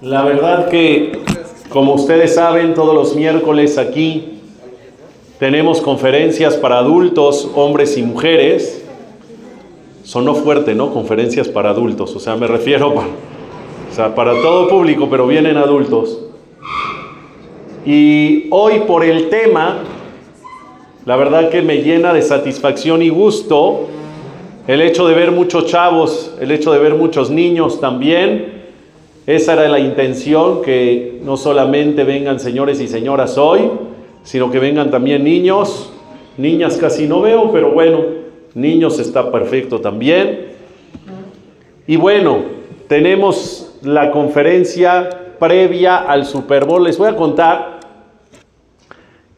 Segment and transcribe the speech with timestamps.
[0.00, 1.20] La verdad que,
[1.68, 4.40] como ustedes saben, todos los miércoles aquí
[5.38, 8.84] tenemos conferencias para adultos, hombres y mujeres.
[10.04, 10.92] Sonó fuerte, ¿no?
[10.92, 15.56] Conferencias para adultos, o sea, me refiero para, o sea, para todo público, pero vienen
[15.56, 16.20] adultos.
[17.84, 19.78] Y hoy por el tema,
[21.04, 23.88] la verdad que me llena de satisfacción y gusto
[24.68, 28.51] el hecho de ver muchos chavos, el hecho de ver muchos niños también.
[29.26, 33.70] Esa era la intención, que no solamente vengan señores y señoras hoy,
[34.24, 35.92] sino que vengan también niños.
[36.36, 38.00] Niñas casi no veo, pero bueno,
[38.54, 40.52] niños está perfecto también.
[41.86, 42.38] Y bueno,
[42.88, 46.84] tenemos la conferencia previa al Super Bowl.
[46.84, 47.80] Les voy a contar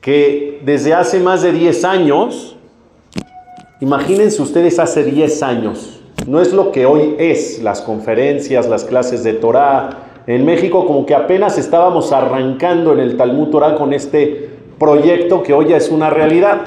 [0.00, 2.56] que desde hace más de 10 años,
[3.80, 9.24] imagínense ustedes hace 10 años, no es lo que hoy es, las conferencias, las clases
[9.24, 10.22] de Torah.
[10.26, 15.52] En México como que apenas estábamos arrancando en el Talmud Torah con este proyecto que
[15.52, 16.62] hoy ya es una realidad.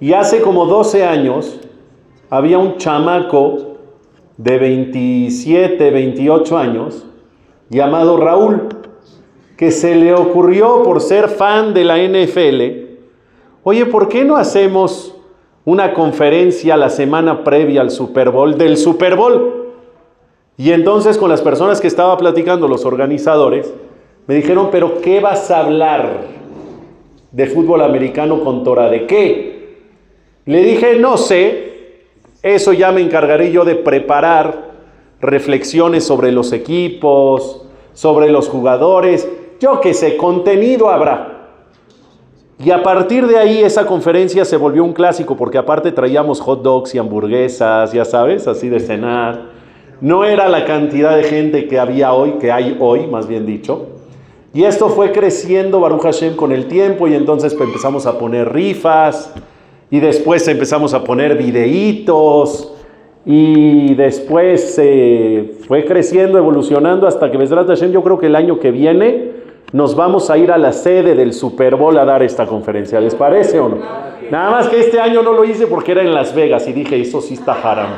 [0.00, 1.60] Y hace como 12 años
[2.30, 3.76] había un chamaco
[4.36, 7.06] de 27, 28 años
[7.70, 8.68] llamado Raúl
[9.56, 12.86] que se le ocurrió por ser fan de la NFL,
[13.62, 15.13] oye, ¿por qué no hacemos
[15.64, 19.72] una conferencia la semana previa al Super Bowl del Super Bowl?
[20.56, 23.72] Y entonces con las personas que estaba platicando, los organizadores,
[24.26, 26.22] me dijeron, pero ¿qué vas a hablar
[27.32, 28.88] de fútbol americano con Torah?
[28.88, 29.54] ¿De qué?
[30.46, 32.04] Le dije, no sé,
[32.42, 34.72] eso ya me encargaré yo de preparar
[35.20, 39.28] reflexiones sobre los equipos, sobre los jugadores,
[39.60, 41.33] yo que sé, contenido habrá.
[42.58, 46.62] Y a partir de ahí esa conferencia se volvió un clásico porque aparte traíamos hot
[46.62, 49.54] dogs y hamburguesas, ya sabes, así de cenar.
[50.00, 53.88] No era la cantidad de gente que había hoy, que hay hoy, más bien dicho.
[54.52, 59.34] Y esto fue creciendo, Baruch Hashem, con el tiempo y entonces empezamos a poner rifas
[59.90, 62.72] y después empezamos a poner videitos
[63.26, 68.60] y después eh, fue creciendo, evolucionando hasta que Besrat Hashem, yo creo que el año
[68.60, 72.46] que viene nos vamos a ir a la sede del Super Bowl a dar esta
[72.46, 73.00] conferencia.
[73.00, 73.78] ¿Les parece o no?
[74.30, 77.00] Nada más que este año no lo hice porque era en Las Vegas y dije,
[77.00, 77.90] eso sí está haram.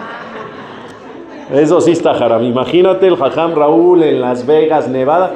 [1.52, 2.42] Eso sí está haram.
[2.42, 5.34] Imagínate el Jajam Raúl en Las Vegas, Nevada.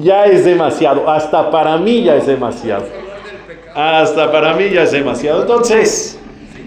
[0.00, 1.08] Ya es demasiado.
[1.10, 2.84] Hasta para mí ya es demasiado.
[3.74, 5.42] Hasta para mí ya es demasiado.
[5.42, 6.20] Entonces,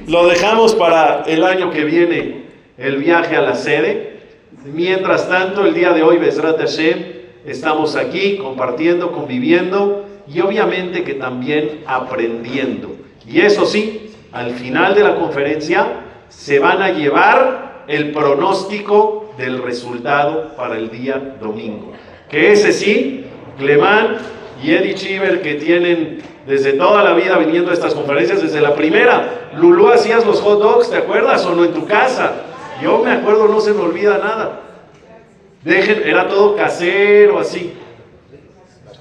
[0.07, 2.45] lo dejamos para el año que viene,
[2.77, 4.19] el viaje a la sede.
[4.65, 11.16] Mientras tanto, el día de hoy, Besrat Hashem, estamos aquí compartiendo, conviviendo y obviamente que
[11.16, 12.96] también aprendiendo.
[13.28, 15.88] Y eso sí, al final de la conferencia
[16.29, 21.94] se van a llevar el pronóstico del resultado para el día domingo.
[22.29, 23.25] Que ese sí,
[23.58, 24.18] Clemán
[24.63, 28.75] y Eddie Chiver que tienen desde toda la vida viniendo a estas conferencias, desde la
[28.75, 29.50] primera.
[29.58, 31.46] Lulú hacías los hot dogs, ¿te acuerdas?
[31.46, 32.34] O no en tu casa.
[32.81, 34.62] Yo me acuerdo, no se me olvida nada.
[35.63, 37.73] Dejen, era todo casero, así.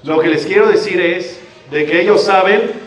[0.03, 1.39] Lo que les quiero decir es
[1.71, 2.81] de que ellos saben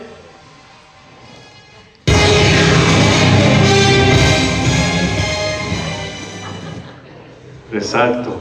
[7.73, 8.37] Exacto.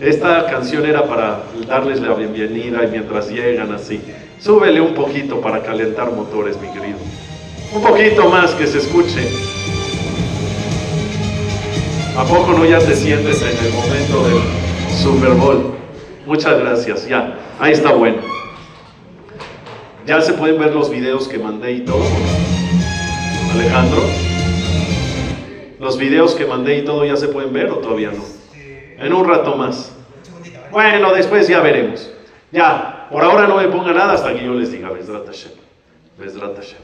[0.00, 4.00] Esta canción era para darles la bienvenida y mientras llegan así.
[4.40, 6.98] Súbele un poquito para calentar motores, mi querido.
[7.72, 9.55] Un poquito más que se escuche.
[12.16, 14.38] ¿A poco no ya te sientes en el momento del
[15.02, 15.74] Super Bowl?
[16.24, 18.22] Muchas gracias, ya, ahí está bueno.
[20.06, 22.02] Ya se pueden ver los videos que mandé y todo.
[23.52, 24.02] Alejandro,
[25.78, 28.24] los videos que mandé y todo ya se pueden ver o todavía no.
[28.98, 29.92] En un rato más.
[30.70, 32.10] Bueno, después ya veremos.
[32.50, 35.52] Ya, por ahora no me ponga nada hasta que yo les diga, Besrat Hashem.
[36.18, 36.78] Hashem.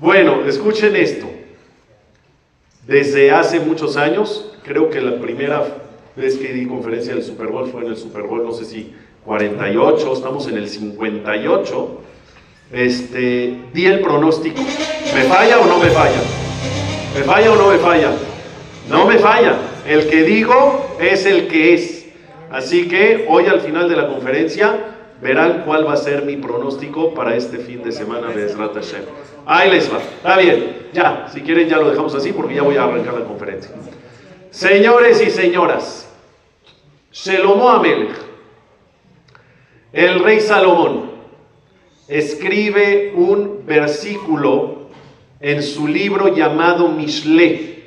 [0.00, 1.30] Bueno, escuchen esto.
[2.90, 5.62] Desde hace muchos años, creo que la primera
[6.16, 8.92] vez que di conferencia del Super Bowl fue en el Super Bowl, no sé si
[9.24, 12.00] 48, estamos en el 58,
[12.72, 14.60] este, di el pronóstico.
[15.14, 16.20] ¿Me falla o no me falla?
[17.14, 18.10] ¿Me falla o no me falla?
[18.88, 19.54] No me falla.
[19.86, 22.06] El que digo es el que es.
[22.50, 27.14] Así que hoy al final de la conferencia verán cuál va a ser mi pronóstico
[27.14, 29.04] para este fin de semana de Hashem.
[29.52, 29.98] Ahí les va.
[29.98, 30.86] Está bien.
[30.92, 33.72] Ya, si quieren ya lo dejamos así porque ya voy a arrancar la conferencia.
[34.52, 36.08] Señores y señoras,
[37.10, 38.14] Shelomo Amelech,
[39.92, 41.10] el rey Salomón,
[42.06, 44.88] escribe un versículo
[45.40, 47.82] en su libro llamado Mishle,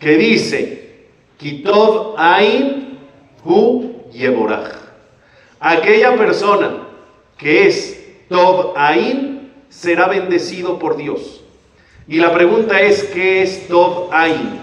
[0.00, 1.06] que dice,
[1.36, 2.98] Kitov Ain
[3.44, 4.74] Hu Yeborach.
[5.60, 6.88] Aquella persona
[7.36, 9.37] que es Tov Ain
[9.78, 11.40] será bendecido por Dios.
[12.08, 14.58] Y la pregunta es, ¿qué es Tov Ain?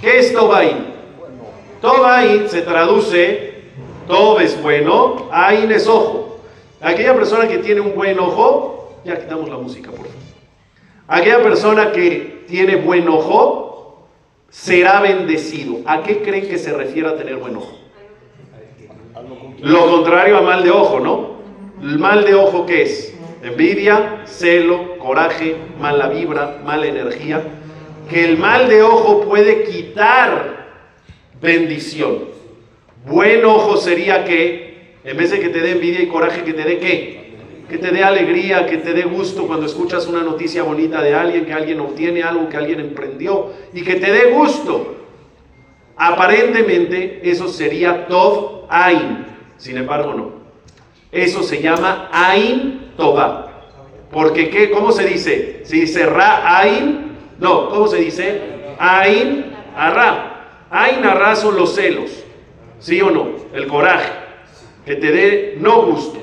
[0.00, 0.86] ¿Qué es Tov Ain?
[1.80, 3.54] Tov Ain se traduce,
[4.06, 6.38] Tov es bueno, Ain es ojo.
[6.80, 10.12] Aquella persona que tiene un buen ojo, ya quitamos la música por favor.
[11.08, 14.06] Aquella persona que tiene buen ojo
[14.48, 15.78] será bendecido.
[15.86, 17.78] ¿A qué creen que se refiere a tener buen ojo?
[19.58, 21.32] Lo contrario a mal de ojo, ¿no?
[21.80, 23.12] ¿El mal de ojo qué es?
[23.42, 27.42] Envidia, celo, coraje, mala vibra, mala energía.
[28.08, 30.66] Que el mal de ojo puede quitar
[31.40, 32.30] bendición.
[33.04, 36.62] Buen ojo sería que, en vez de que te dé envidia y coraje, que te
[36.62, 37.22] dé qué?
[37.68, 41.44] Que te dé alegría, que te dé gusto cuando escuchas una noticia bonita de alguien,
[41.44, 44.98] que alguien obtiene algo, que alguien emprendió, y que te dé gusto.
[45.96, 49.26] Aparentemente eso sería Tov Ain.
[49.56, 50.41] Sin embargo, no.
[51.12, 53.50] Eso se llama Ain Toba.
[54.10, 54.70] Porque, ¿qué?
[54.70, 55.60] ¿cómo se dice?
[55.64, 57.18] ¿Se dice Ra Ain?
[57.38, 58.40] No, ¿cómo se dice?
[58.78, 60.66] Ain Arra.
[60.70, 62.24] Ain Arra son los celos.
[62.78, 63.28] ¿Sí o no?
[63.52, 64.10] El coraje.
[64.86, 66.18] Que te dé no gusto.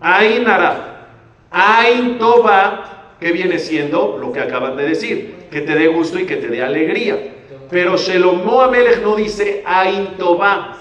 [0.00, 1.08] Ain Arra.
[1.52, 5.46] Ain Toba, que viene siendo lo que acaban de decir.
[5.52, 7.34] Que te dé gusto y que te dé alegría.
[7.70, 10.76] Pero Shelomo Amelech no dice Ain Toba.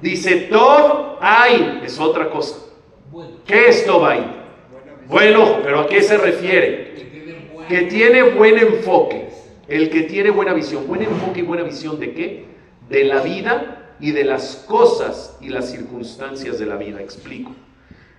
[0.00, 1.82] Dice Tob Ain.
[1.84, 2.69] Es otra cosa.
[3.50, 4.26] ¿Qué es Tobain?
[5.08, 6.94] Bueno, pero ¿a qué se refiere?
[7.68, 9.28] Que tiene buen enfoque.
[9.66, 10.86] El que tiene buena visión.
[10.86, 12.44] Buen enfoque y buena visión de qué?
[12.88, 17.00] De la vida y de las cosas y las circunstancias de la vida.
[17.00, 17.50] Explico.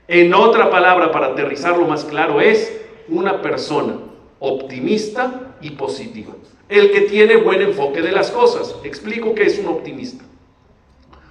[0.10, 4.00] En otra palabra, para aterrizarlo más claro, es una persona
[4.40, 6.34] optimista y positiva.
[6.68, 8.76] El que tiene buen enfoque de las cosas.
[8.84, 10.26] Explico qué es un optimista.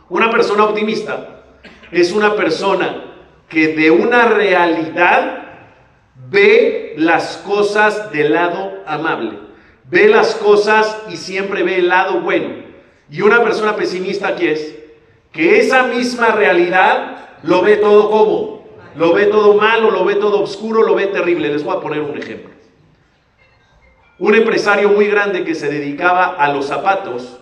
[0.08, 1.43] Una persona optimista
[1.93, 3.09] es una persona
[3.50, 5.43] que de una realidad
[6.31, 9.32] ve las cosas del lado amable,
[9.91, 12.70] ve las cosas y siempre ve el lado bueno.
[13.11, 14.76] Y una persona pesimista que es,
[15.32, 20.43] que esa misma realidad lo ve todo como, lo ve todo malo, lo ve todo
[20.43, 21.49] oscuro, lo ve terrible.
[21.49, 22.50] Les voy a poner un ejemplo.
[24.20, 27.38] Un empresario muy grande que se dedicaba a los zapatos,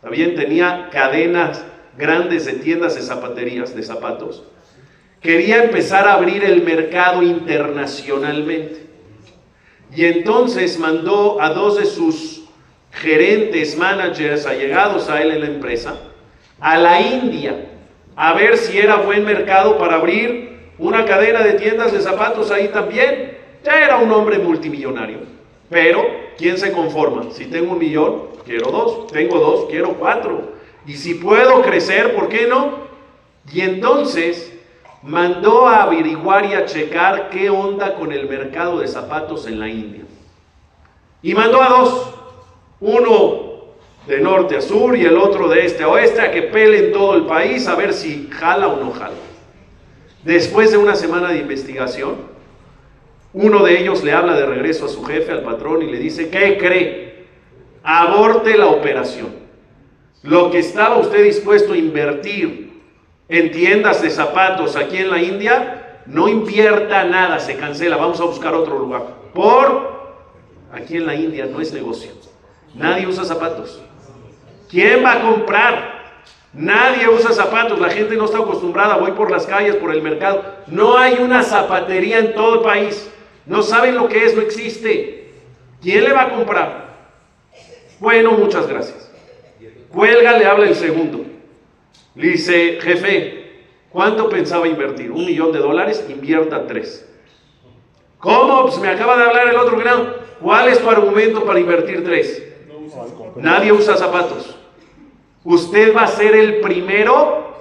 [0.00, 1.64] también tenía cadenas
[1.96, 4.42] grandes de tiendas de zapaterías, de zapatos,
[5.22, 8.86] quería empezar a abrir el mercado internacionalmente.
[9.94, 12.44] Y entonces mandó a dos de sus
[12.90, 15.94] gerentes, managers, allegados a él en la empresa,
[16.60, 17.68] a la India,
[18.16, 22.68] a ver si era buen mercado para abrir una cadena de tiendas de zapatos ahí
[22.68, 23.38] también.
[23.64, 25.18] Ya era un hombre multimillonario.
[25.70, 26.04] Pero,
[26.36, 27.30] ¿quién se conforma?
[27.30, 29.06] Si tengo un millón, quiero dos.
[29.06, 30.52] Tengo dos, quiero cuatro.
[30.86, 32.82] Y si puedo crecer, ¿por qué no?
[33.52, 34.52] Y entonces
[35.02, 39.68] mandó a averiguar y a checar qué onda con el mercado de zapatos en la
[39.68, 40.02] India.
[41.22, 42.14] Y mandó a dos,
[42.80, 43.52] uno
[44.06, 47.14] de norte a sur y el otro de este a oeste, a que pelen todo
[47.14, 49.14] el país a ver si jala o no jala.
[50.24, 52.16] Después de una semana de investigación,
[53.32, 56.28] uno de ellos le habla de regreso a su jefe, al patrón, y le dice,
[56.28, 57.26] ¿qué cree?
[57.82, 59.28] Aborte la operación.
[60.22, 62.71] Lo que estaba usted dispuesto a invertir
[63.28, 68.24] en tiendas de zapatos aquí en la India, no invierta nada, se cancela, vamos a
[68.24, 69.02] buscar otro lugar.
[69.32, 69.92] Por
[70.72, 72.10] aquí en la India no es negocio.
[72.74, 73.80] Nadie usa zapatos.
[74.68, 76.02] ¿Quién va a comprar?
[76.52, 80.44] Nadie usa zapatos, la gente no está acostumbrada, voy por las calles, por el mercado.
[80.66, 83.10] No hay una zapatería en todo el país.
[83.46, 85.32] No saben lo que es, no existe.
[85.80, 86.92] ¿Quién le va a comprar?
[87.98, 89.10] Bueno, muchas gracias.
[89.90, 91.24] Cuelga, le habla el segundo.
[92.14, 95.10] Le dice, jefe, ¿cuánto pensaba invertir?
[95.10, 96.04] ¿Un millón de dólares?
[96.08, 97.08] Invierta tres.
[98.18, 98.62] ¿Cómo?
[98.62, 100.16] Pues me acaba de hablar el otro grado.
[100.40, 102.42] ¿Cuál es tu argumento para invertir tres?
[103.36, 104.56] Nadie usa zapatos.
[105.44, 107.54] Usted va a ser el primero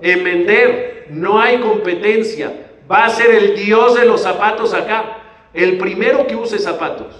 [0.00, 1.06] en vender.
[1.10, 2.66] No hay competencia.
[2.90, 5.18] Va a ser el dios de los zapatos acá.
[5.54, 7.14] El primero que use zapatos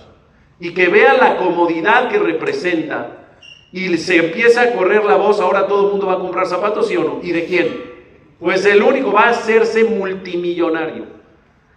[0.59, 3.24] y que vea la comodidad que representa
[3.75, 6.87] y se empieza a correr la voz, ahora todo el mundo va a comprar zapatos,
[6.87, 7.19] ¿sí o no?
[7.25, 7.83] ¿Y de quién?
[8.39, 11.07] Pues el único va a hacerse multimillonario.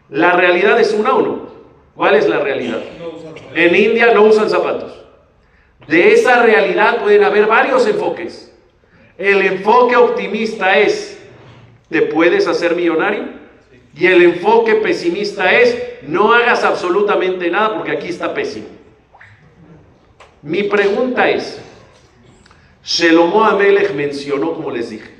[0.07, 1.49] La realidad es una o no.
[1.95, 2.83] ¿Cuál es la realidad?
[3.55, 5.03] En India no usan zapatos.
[5.87, 8.55] De esa realidad pueden haber varios enfoques.
[9.17, 11.19] El enfoque optimista es,
[11.89, 13.23] ¿te puedes hacer millonario?
[13.95, 18.67] Y el enfoque pesimista es, no hagas absolutamente nada porque aquí está pésimo.
[20.43, 21.63] Mi pregunta es,
[22.87, 25.11] Shelomo Amelech mencionó, como les dije,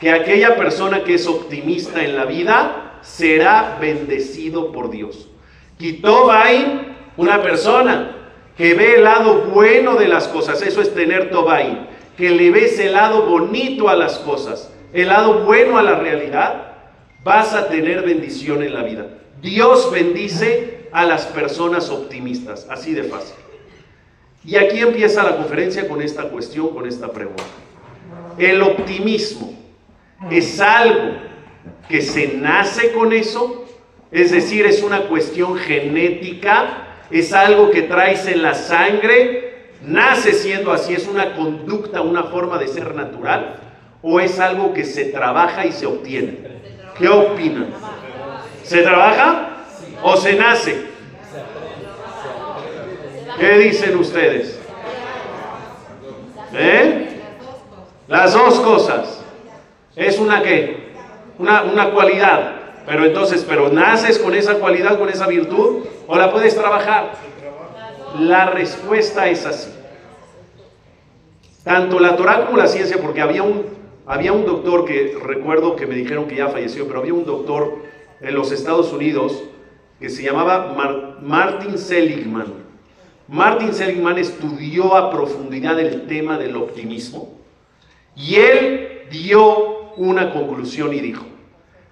[0.00, 5.28] que aquella persona que es optimista en la vida será bendecido por Dios.
[5.78, 8.12] Kitobain, una persona
[8.56, 12.78] que ve el lado bueno de las cosas, eso es tener Tobain, que le ves
[12.78, 16.72] el lado bonito a las cosas, el lado bueno a la realidad,
[17.24, 19.08] vas a tener bendición en la vida.
[19.42, 23.34] Dios bendice a las personas optimistas, así de fácil.
[24.46, 27.42] Y aquí empieza la conferencia con esta cuestión, con esta pregunta.
[28.38, 29.52] El optimismo
[30.30, 31.14] es algo
[31.88, 33.64] que se nace con eso,
[34.12, 40.72] es decir, es una cuestión genética, es algo que traes en la sangre, nace siendo
[40.72, 43.56] así, es una conducta, una forma de ser natural,
[44.00, 46.38] o es algo que se trabaja y se obtiene.
[46.96, 47.70] ¿Qué opinan?
[48.62, 49.64] ¿Se trabaja
[50.04, 50.95] o se nace?
[53.38, 54.58] ¿Qué dicen ustedes?
[56.54, 57.20] ¿Eh?
[58.08, 59.22] Las dos cosas.
[59.94, 60.86] Es una qué?
[61.38, 62.56] Una, una cualidad.
[62.86, 65.84] Pero entonces, ¿pero naces con esa cualidad, con esa virtud?
[66.06, 67.12] ¿O la puedes trabajar?
[68.20, 69.70] La respuesta es así.
[71.64, 73.66] Tanto la Torah como la ciencia, porque había un,
[74.06, 77.82] había un doctor que recuerdo que me dijeron que ya falleció, pero había un doctor
[78.20, 79.42] en los Estados Unidos
[79.98, 82.65] que se llamaba Martin Seligman.
[83.28, 87.34] Martin Seligman estudió a profundidad el tema del optimismo
[88.14, 91.24] y él dio una conclusión y dijo,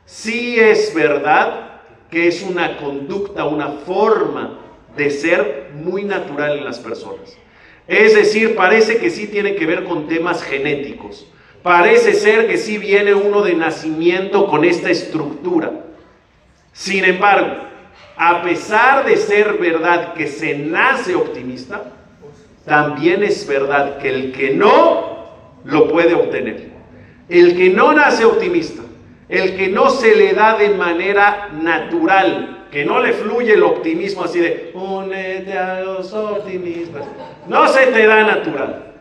[0.04, 4.60] sí es verdad que es una conducta, una forma
[4.96, 7.36] de ser muy natural en las personas.
[7.88, 11.26] Es decir, parece que sí tiene que ver con temas genéticos.
[11.62, 15.84] Parece ser que sí viene uno de nacimiento con esta estructura.
[16.72, 17.73] Sin embargo,
[18.16, 21.82] a pesar de ser verdad que se nace optimista,
[22.64, 25.14] también es verdad que el que no
[25.64, 26.70] lo puede obtener.
[27.28, 28.82] El que no nace optimista,
[29.28, 34.24] el que no se le da de manera natural, que no le fluye el optimismo
[34.24, 37.04] así de, únete a los optimistas,
[37.48, 38.92] no se te da natural.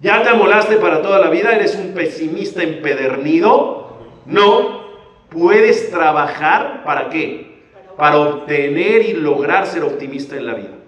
[0.00, 1.54] ¿Ya te amolaste para toda la vida?
[1.54, 3.98] ¿Eres un pesimista empedernido?
[4.26, 4.82] No.
[5.30, 7.51] Puedes trabajar para qué?
[7.96, 10.78] Para obtener y lograr ser optimista en la vida.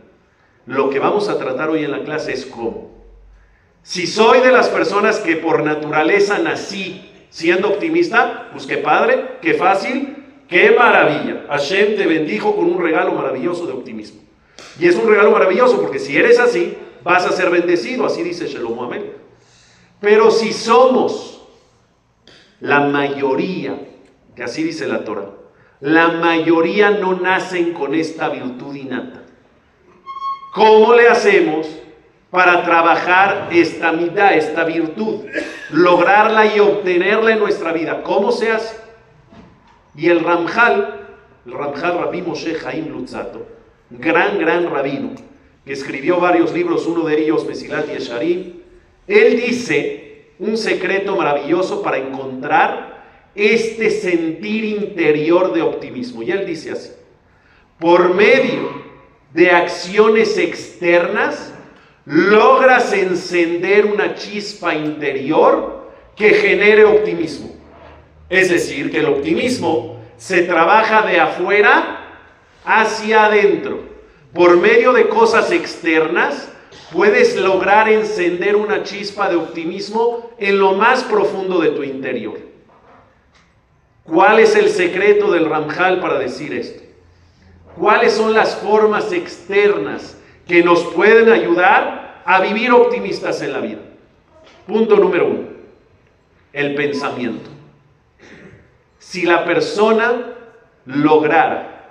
[0.67, 2.95] Lo que vamos a tratar hoy en la clase es cómo.
[3.83, 9.55] Si soy de las personas que por naturaleza nací siendo optimista, pues qué padre, qué
[9.55, 10.17] fácil,
[10.49, 11.45] qué maravilla.
[11.49, 14.23] Hashem te bendijo con un regalo maravilloso de optimismo.
[14.79, 18.47] Y es un regalo maravilloso porque si eres así, vas a ser bendecido, así dice
[18.47, 19.13] Shalom Amén.
[20.01, 21.43] Pero si somos
[22.61, 23.79] la mayoría,
[24.35, 25.31] que así dice la Torah,
[25.81, 29.23] la mayoría no nacen con esta virtud innata.
[30.55, 31.69] ¿Cómo le hacemos
[32.31, 35.27] para trabajar esta mitad, esta virtud?
[35.71, 38.03] Lograrla y obtenerla en nuestra vida.
[38.03, 38.77] ¿Cómo se hace?
[39.97, 41.07] Y el Ramjal,
[41.47, 43.47] el Ramjal Rabbi Moshe Haim Lutzato,
[43.91, 45.11] gran, gran rabino,
[45.65, 48.61] que escribió varios libros, uno de ellos Mesilat Yesharim,
[49.07, 52.94] él dice un secreto maravilloso para encontrar
[53.35, 56.23] este sentir interior de optimismo.
[56.23, 56.91] Y él dice así,
[57.79, 58.83] por medio
[59.33, 61.53] de acciones externas,
[62.07, 67.51] logras encender una chispa interior que genere optimismo.
[68.29, 72.01] Es decir, que el optimismo se trabaja de afuera
[72.65, 73.81] hacia adentro.
[74.33, 76.49] Por medio de cosas externas,
[76.93, 82.54] puedes lograr encender una chispa de optimismo en lo más profundo de tu interior.
[84.05, 86.83] ¿Cuál es el secreto del Ramjal para decir esto?
[87.77, 93.81] ¿Cuáles son las formas externas que nos pueden ayudar a vivir optimistas en la vida?
[94.67, 95.49] Punto número uno,
[96.53, 97.51] el pensamiento.
[98.99, 100.35] Si la persona
[100.85, 101.91] lograra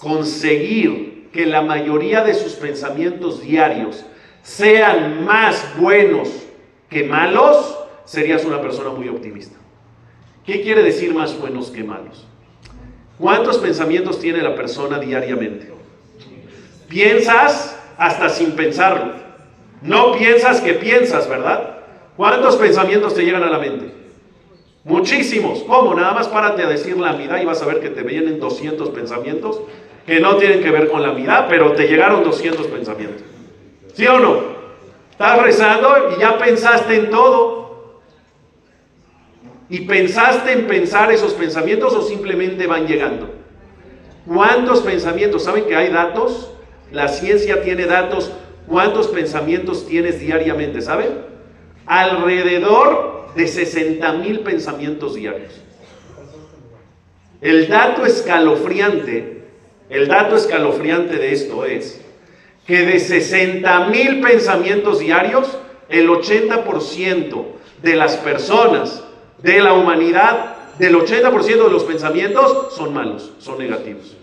[0.00, 4.04] conseguir que la mayoría de sus pensamientos diarios
[4.42, 6.28] sean más buenos
[6.90, 9.61] que malos, serías una persona muy optimista.
[10.44, 12.26] ¿Qué quiere decir más buenos que malos?
[13.18, 15.70] ¿Cuántos pensamientos tiene la persona diariamente?
[16.88, 19.14] Piensas hasta sin pensarlo.
[19.82, 21.78] No piensas que piensas, ¿verdad?
[22.16, 23.92] ¿Cuántos pensamientos te llegan a la mente?
[24.84, 25.62] Muchísimos.
[25.62, 25.94] ¿Cómo?
[25.94, 28.90] Nada más párate a decir la mitad y vas a ver que te vienen 200
[28.90, 29.60] pensamientos
[30.06, 33.22] que no tienen que ver con la mitad, pero te llegaron 200 pensamientos.
[33.94, 34.40] ¿Sí o no?
[35.12, 37.61] Estás rezando y ya pensaste en todo.
[39.72, 43.30] ¿Y pensaste en pensar esos pensamientos o simplemente van llegando?
[44.26, 45.44] ¿Cuántos pensamientos?
[45.44, 46.50] ¿Saben que hay datos?
[46.90, 48.30] La ciencia tiene datos.
[48.68, 50.82] ¿Cuántos pensamientos tienes diariamente?
[50.82, 51.08] ¿Saben?
[51.86, 55.54] Alrededor de 60 mil pensamientos diarios.
[57.40, 59.44] El dato escalofriante,
[59.88, 61.98] el dato escalofriante de esto es
[62.66, 65.56] que de 60 mil pensamientos diarios,
[65.88, 67.44] el 80%
[67.82, 69.04] de las personas
[69.42, 74.16] de la humanidad, del 80% de los pensamientos son malos, son negativos.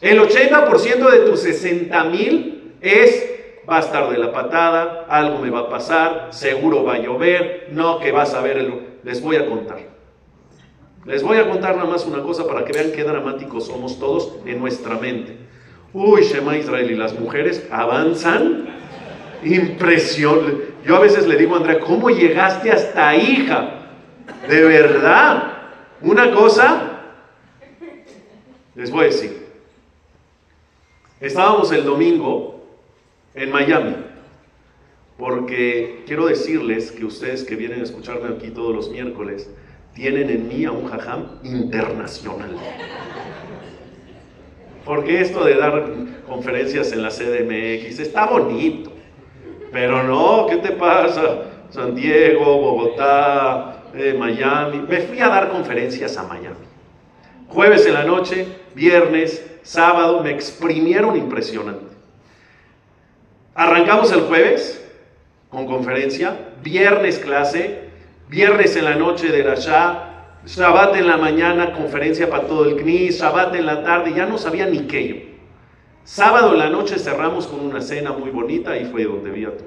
[0.00, 3.28] El 80% de tus 60 mil es
[3.68, 7.68] va a estar de la patada, algo me va a pasar, seguro va a llover,
[7.70, 8.92] no que vas a ver el...
[9.04, 9.78] Les voy a contar.
[11.04, 14.36] Les voy a contar nada más una cosa para que vean qué dramáticos somos todos
[14.46, 15.36] en nuestra mente.
[15.92, 18.66] Uy, Shema Israel y las mujeres avanzan.
[19.44, 20.62] Impresión.
[20.86, 23.81] Yo a veces le digo a Andrea, ¿cómo llegaste hasta hija?
[24.48, 25.52] De verdad.
[26.00, 27.00] Una cosa,
[28.74, 29.46] les voy a decir.
[31.20, 32.64] Estábamos el domingo
[33.34, 33.94] en Miami,
[35.16, 39.48] porque quiero decirles que ustedes que vienen a escucharme aquí todos los miércoles,
[39.94, 42.56] tienen en mí a un jajam internacional.
[44.84, 45.84] Porque esto de dar
[46.26, 48.90] conferencias en la CDMX está bonito,
[49.70, 51.44] pero no, ¿qué te pasa?
[51.70, 53.71] San Diego, Bogotá,
[54.18, 54.84] Miami.
[54.88, 56.56] Me fui a dar conferencias a Miami.
[57.48, 61.92] Jueves en la noche, viernes, sábado, me exprimieron impresionante.
[63.54, 64.82] Arrancamos el jueves
[65.50, 67.90] con conferencia, viernes clase,
[68.28, 70.08] viernes en la noche de Rasha,
[70.46, 74.38] Shabbat en la mañana, conferencia para todo el CNI, Shabbat en la tarde, ya no
[74.38, 75.16] sabía ni qué yo.
[76.04, 79.56] Sábado en la noche cerramos con una cena muy bonita, y fue donde vi a
[79.56, 79.64] tu,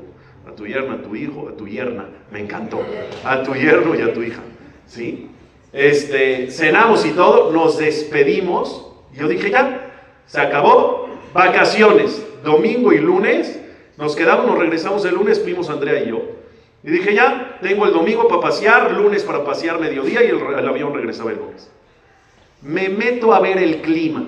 [0.55, 2.79] a tu yerna, a tu hijo, a tu yerna, me encantó,
[3.25, 4.41] a tu yerno y a tu hija,
[4.87, 5.29] ¿sí?
[5.73, 9.91] Este, cenamos y todo, nos despedimos, yo dije ya,
[10.25, 13.59] se acabó, vacaciones, domingo y lunes,
[13.97, 16.21] nos quedamos, nos regresamos el lunes, fuimos Andrea y yo.
[16.81, 20.93] Y dije, ya, tengo el domingo para pasear, lunes para pasear mediodía y el, avión
[20.93, 21.69] regresaba el lunes.
[22.61, 24.23] Me meto a ver el clima.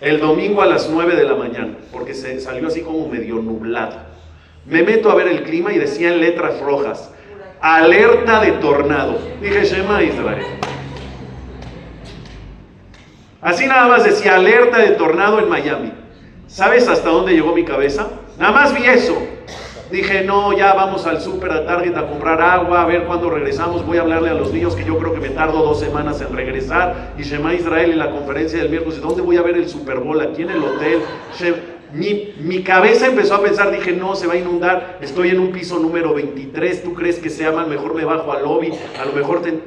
[0.00, 4.09] El domingo a las 9 de la mañana, porque se salió así como medio nublado.
[4.66, 7.10] Me meto a ver el clima y decía en letras rojas,
[7.60, 9.18] alerta de tornado.
[9.40, 10.46] Dije, Shema Israel.
[13.40, 15.92] Así nada más decía, alerta de tornado en Miami.
[16.46, 18.08] ¿Sabes hasta dónde llegó mi cabeza?
[18.38, 19.16] Nada más vi eso.
[19.90, 23.84] Dije, no, ya vamos al super a Target a comprar agua, a ver cuándo regresamos.
[23.84, 26.32] Voy a hablarle a los niños que yo creo que me tardo dos semanas en
[26.32, 27.14] regresar.
[27.18, 30.20] Y Shema Israel en la conferencia del miércoles, ¿dónde voy a ver el Super Bowl?
[30.20, 31.00] Aquí en el hotel.
[31.92, 34.98] Mi, mi, cabeza empezó a pensar, dije, no, se va a inundar.
[35.00, 36.82] Estoy en un piso número 23.
[36.82, 37.68] ¿Tú crees que sea mal?
[37.68, 38.72] Mejor me bajo al lobby.
[39.00, 39.58] A lo mejor te...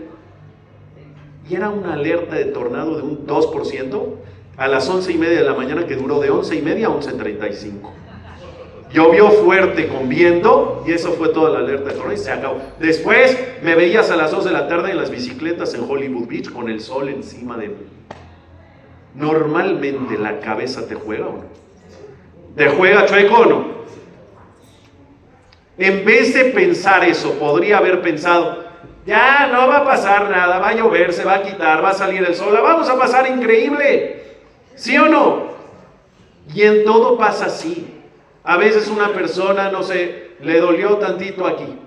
[1.49, 4.03] Y era una alerta de tornado de un 2%
[4.55, 6.91] a las once y media de la mañana que duró de once y media a
[6.91, 7.89] 11.35.
[8.93, 12.61] Llovió fuerte con viento y eso fue toda la alerta de tornado y se acabó.
[12.79, 16.51] Después me veías a las 2 de la tarde en las bicicletas en Hollywood Beach
[16.51, 17.75] con el sol encima de mí.
[19.15, 21.62] Normalmente la cabeza te juega o no.
[22.55, 23.73] ¿Te juega chueco o no?
[25.77, 28.63] En vez de pensar eso, podría haber pensado,
[29.05, 31.93] ya no va a pasar nada, va a llover, se va a quitar, va a
[31.93, 34.23] salir el sol, la vamos a pasar increíble.
[34.75, 35.53] ¿Sí o no?
[36.53, 38.01] Y en todo pasa así.
[38.43, 41.79] A veces una persona, no sé, le dolió tantito aquí.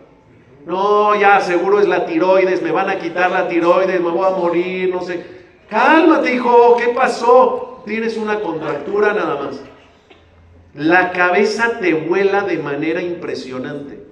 [0.64, 4.37] No, ya seguro es la tiroides, me van a quitar la tiroides, me voy a
[4.37, 5.24] morir, no sé.
[5.70, 7.83] Cálmate, hijo, ¿qué pasó?
[7.87, 9.61] Tienes una contractura nada más.
[10.76, 14.04] La cabeza te vuela de manera impresionante.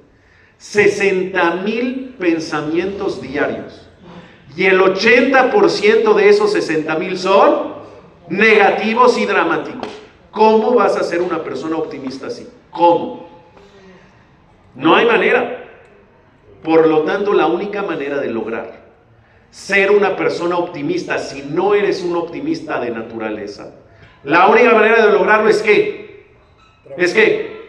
[0.59, 3.88] 60 mil pensamientos diarios.
[4.57, 7.74] Y el 80% de esos 60 mil son
[8.29, 9.88] negativos y dramáticos.
[10.31, 12.48] ¿Cómo vas a ser una persona optimista así?
[12.70, 13.29] ¿Cómo?
[14.74, 15.64] No hay manera.
[16.62, 18.85] Por lo tanto, la única manera de lograr
[19.55, 23.72] ser una persona optimista, si no eres un optimista de naturaleza,
[24.24, 26.04] la única manera de lograrlo es que,
[26.97, 27.64] es que,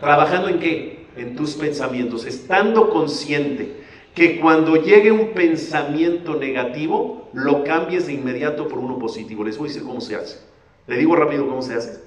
[0.00, 1.06] trabajando en qué?
[1.16, 3.76] En tus pensamientos, estando consciente
[4.14, 9.44] que cuando llegue un pensamiento negativo, lo cambies de inmediato por uno positivo.
[9.44, 10.40] Les voy a decir cómo se hace.
[10.86, 12.00] Le digo rápido cómo se hace.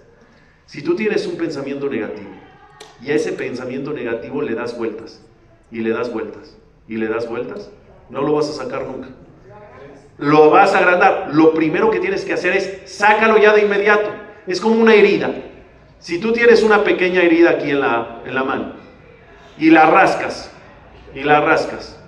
[0.65, 2.29] Si tú tienes un pensamiento negativo
[3.01, 5.21] y a ese pensamiento negativo le das vueltas
[5.71, 7.69] y le das vueltas y le das vueltas,
[8.09, 9.09] no lo vas a sacar nunca.
[10.17, 11.29] Lo vas a agrandar.
[11.33, 14.09] Lo primero que tienes que hacer es sácalo ya de inmediato.
[14.47, 15.33] Es como una herida.
[16.01, 18.73] Si tú tienes una pequeña herida aquí en la, en la mano
[19.59, 20.51] y la rascas
[21.13, 21.99] y la rascas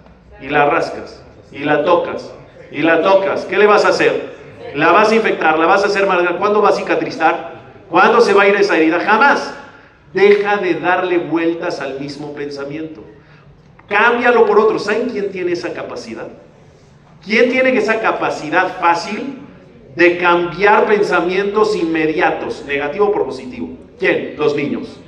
[0.41, 2.33] y la rascas y la tocas
[2.71, 4.33] y la tocas, ¿qué le vas a hacer?
[4.73, 6.37] La vas a infectar, la vas a hacer mal.
[6.39, 7.53] ¿Cuándo va a cicatrizar?
[7.87, 8.99] ¿Cuándo se va a ir esa herida?
[8.99, 9.53] Jamás.
[10.11, 13.03] Deja de darle vueltas al mismo pensamiento.
[13.87, 14.79] cámbialo por otro.
[14.79, 16.27] ¿Saben quién tiene esa capacidad?
[17.23, 19.37] ¿Quién tiene esa capacidad fácil
[19.95, 23.82] de cambiar pensamientos inmediatos, negativo por positivo?
[23.99, 24.35] ¿Quién?
[24.37, 24.99] Los niños.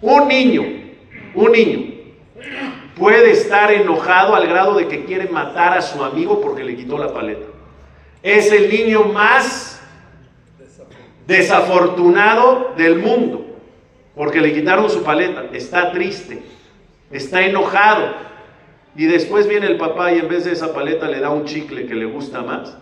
[0.00, 0.62] Un niño,
[1.34, 1.94] un niño,
[2.96, 6.98] puede estar enojado al grado de que quiere matar a su amigo porque le quitó
[6.98, 7.46] la paleta.
[8.22, 9.82] Es el niño más
[11.26, 13.46] desafortunado del mundo
[14.14, 15.46] porque le quitaron su paleta.
[15.52, 16.42] Está triste,
[17.10, 18.14] está enojado.
[18.96, 21.86] Y después viene el papá y en vez de esa paleta le da un chicle
[21.86, 22.76] que le gusta más.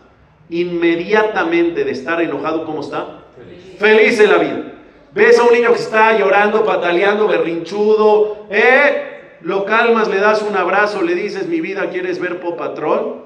[0.50, 3.20] Inmediatamente de estar enojado, ¿cómo está?
[3.36, 4.72] Feliz, Feliz en la vida.
[5.14, 9.08] Ves a un niño que está llorando, pataleando, berrinchudo, ¿eh?
[9.42, 13.22] Lo calmas, le das un abrazo, le dices, mi vida, ¿quieres ver po patrón?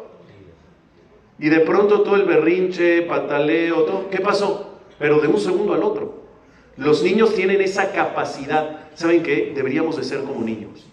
[1.39, 4.79] Y de pronto todo el berrinche, pataleo, todo, ¿qué pasó?
[4.99, 6.25] Pero de un segundo al otro.
[6.77, 8.81] Los niños tienen esa capacidad.
[8.95, 9.53] ¿Saben qué?
[9.55, 10.87] Deberíamos de ser como niños.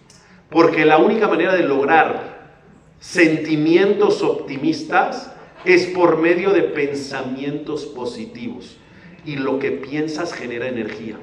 [0.50, 2.52] Porque la única manera de lograr
[3.00, 5.32] sentimientos optimistas
[5.64, 8.78] es por medio de pensamientos positivos.
[9.24, 11.16] Y lo que piensas genera energía.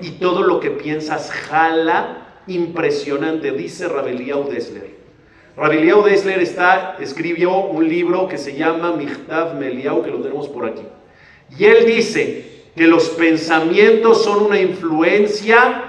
[0.00, 4.94] Y todo lo que piensas jala impresionante, dice Rabeliau Dessler.
[5.56, 10.66] Rabeliau Dessler está, escribió un libro que se llama Michtav Meliau, que lo tenemos por
[10.66, 10.82] aquí.
[11.58, 15.84] Y él dice que los pensamientos son una influencia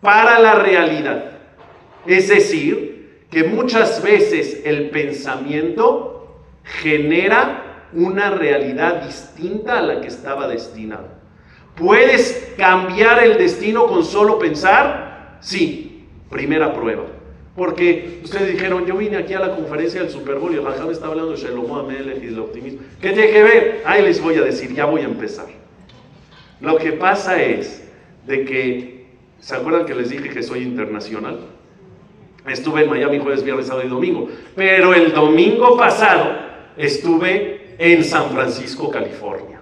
[0.00, 1.32] para la realidad.
[2.06, 10.48] Es decir, que muchas veces el pensamiento genera una realidad distinta a la que estaba
[10.48, 11.08] destinado.
[11.76, 15.38] ¿Puedes cambiar el destino con solo pensar?
[15.40, 17.04] Sí, primera prueba.
[17.56, 21.06] Porque ustedes dijeron, yo vine aquí a la conferencia del Super Bowl y me está
[21.06, 22.80] hablando de Shelomo Amelech y del optimismo.
[23.00, 23.82] ¿Qué tiene que ver?
[23.84, 25.46] Ahí les voy a decir, ya voy a empezar.
[26.60, 27.88] Lo que pasa es
[28.26, 29.06] de que,
[29.40, 31.40] ¿se acuerdan que les dije que soy internacional?
[32.46, 34.28] Estuve en Miami jueves, viernes, sábado y domingo.
[34.54, 36.36] Pero el domingo pasado
[36.76, 39.58] estuve en San Francisco, California.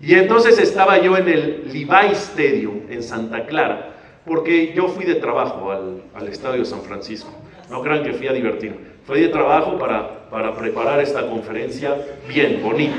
[0.00, 3.90] Y entonces estaba yo en el Levi Stadium en Santa Clara
[4.26, 7.30] porque yo fui de trabajo al, Estadio San Francisco.
[7.68, 8.78] No crean que fui a divertirme.
[9.04, 11.96] Fui de trabajo para, para preparar esta conferencia
[12.26, 12.96] bien, bonita,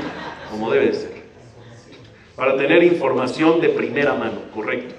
[0.50, 1.22] como debe ser.
[2.36, 4.94] Para tener información de primera mano, correcto.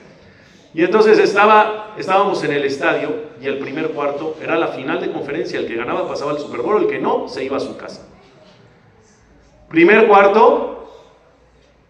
[0.74, 5.12] Y entonces estaba, estábamos en el estadio y el primer cuarto era la final de
[5.12, 5.60] conferencia.
[5.60, 8.08] El que ganaba pasaba al Super Bowl, el que no se iba a su casa.
[9.74, 10.88] Primer cuarto,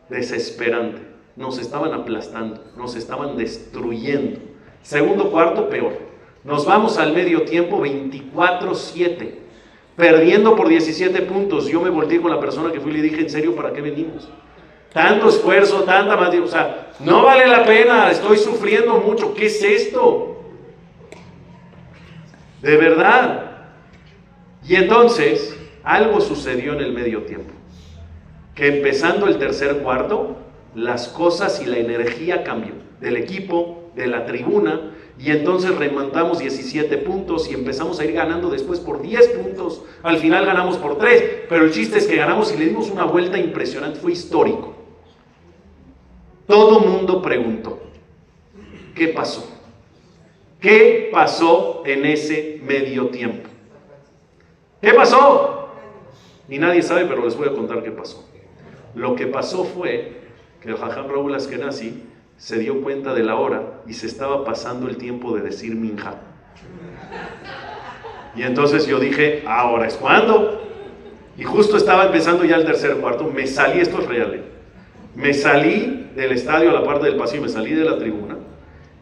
[0.08, 1.02] desesperante
[1.36, 4.40] nos estaban aplastando, nos estaban destruyendo.
[4.82, 5.92] Segundo cuarto, peor.
[6.46, 9.32] Nos vamos al medio tiempo 24-7,
[9.98, 11.68] perdiendo por 17 puntos.
[11.68, 13.82] Yo me volteé con la persona que fui y le dije, ¿en serio para qué
[13.82, 14.30] venimos?
[14.94, 16.34] Tanto esfuerzo, tanta más.
[16.36, 19.34] O sea, no vale la pena, estoy sufriendo mucho.
[19.34, 20.42] ¿Qué es esto?
[22.62, 23.58] De verdad.
[24.66, 27.54] Y entonces, algo sucedió en el medio tiempo.
[28.56, 30.38] Que empezando el tercer cuarto,
[30.76, 36.98] las cosas y la energía cambió del equipo, de la tribuna, y entonces remontamos 17
[37.00, 39.84] puntos y empezamos a ir ganando después por 10 puntos.
[40.02, 43.06] Al final ganamos por 3, pero el chiste es que ganamos y le dimos una
[43.06, 44.74] vuelta impresionante, fue histórico.
[46.48, 47.84] Todo mundo preguntó,
[48.96, 49.50] ¿qué pasó?
[50.60, 53.50] ¿Qué pasó en ese medio tiempo?
[54.82, 55.70] ¿Qué pasó?
[56.48, 58.28] Ni nadie sabe, pero les voy a contar qué pasó.
[58.96, 60.22] Lo que pasó fue
[60.62, 62.04] que el Jajam Raúl Askenazi
[62.38, 66.16] se dio cuenta de la hora y se estaba pasando el tiempo de decir minja.
[68.36, 70.62] Y entonces yo dije, ahora es cuando.
[71.38, 74.44] Y justo estaba empezando ya el tercer cuarto, me salí, esto es real, ¿eh?
[75.16, 78.38] me salí del estadio a la parte del pasillo, me salí de la tribuna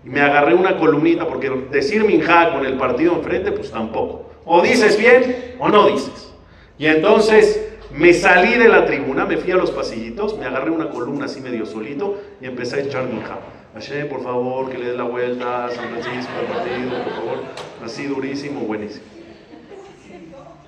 [0.04, 4.32] y me agarré una columnita, porque decir minja con el partido enfrente, pues tampoco.
[4.46, 6.34] O dices bien o no dices.
[6.78, 10.90] Y entonces me salí de la tribuna, me fui a los pasillitos, me agarré una
[10.90, 13.40] columna así medio solito y empecé a echar mi hija.
[13.74, 17.38] Hashem, por favor, que le des la vuelta a San Francisco al partido, por favor.
[17.84, 19.06] Así durísimo, buenísimo.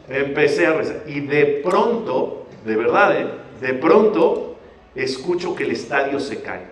[0.07, 1.03] Empecé a rezar.
[1.07, 3.27] Y de pronto, de verdad, ¿eh?
[3.62, 4.55] de pronto,
[4.95, 6.67] escucho que el estadio se cae.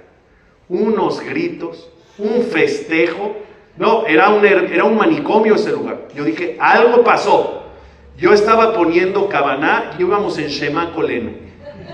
[0.70, 3.36] Unos gritos, un festejo.
[3.78, 6.08] No, era un, era un manicomio ese lugar.
[6.16, 7.61] Yo dije, algo pasó.
[8.18, 11.32] Yo estaba poniendo cabaná y íbamos en Shema Coleno.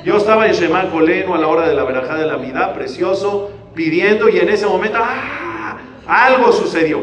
[0.03, 3.51] Yo estaba en Shema Coleno a la hora de la verajada de la mitad, precioso,
[3.73, 5.77] pidiendo y en ese momento ¡ah!
[6.05, 7.01] algo sucedió.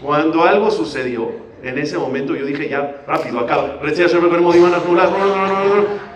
[0.00, 3.80] Cuando algo sucedió, en ese momento yo dije ya, rápido, acaba.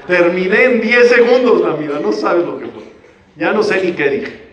[0.06, 2.82] Terminé en 10 segundos la vida, no sabes lo que fue.
[3.36, 4.48] Ya no sé ni qué dije.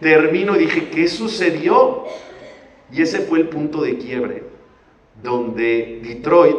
[0.00, 2.04] Termino y dije, ¿qué sucedió?
[2.92, 4.44] Y ese fue el punto de quiebre,
[5.26, 6.56] donde Detroit,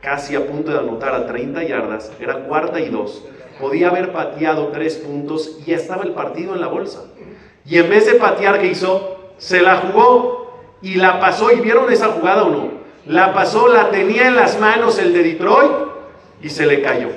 [0.00, 3.24] casi a punto de anotar a 30 yardas, era cuarta y dos,
[3.60, 7.04] podía haber pateado tres puntos y ya estaba el partido en la bolsa.
[7.64, 9.32] Y en vez de patear, ¿qué hizo?
[9.38, 11.52] Se la jugó y la pasó.
[11.52, 12.70] ¿Y vieron esa jugada o no?
[13.06, 15.72] La pasó, la tenía en las manos el de Detroit
[16.42, 17.08] y se le cayó.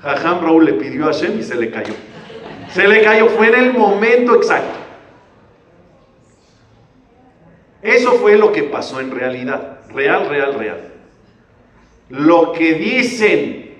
[0.00, 1.94] Jajam Raúl le pidió a Shem y se le cayó.
[2.72, 4.78] Se le cayó, fue en el momento exacto.
[7.82, 9.79] Eso fue lo que pasó en realidad.
[9.92, 10.92] Real, real, real.
[12.08, 13.70] Lo que dicen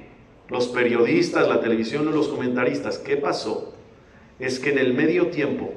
[0.48, 3.72] los periodistas, la televisión y los comentaristas, ¿qué pasó?
[4.38, 5.72] Es que en el medio tiempo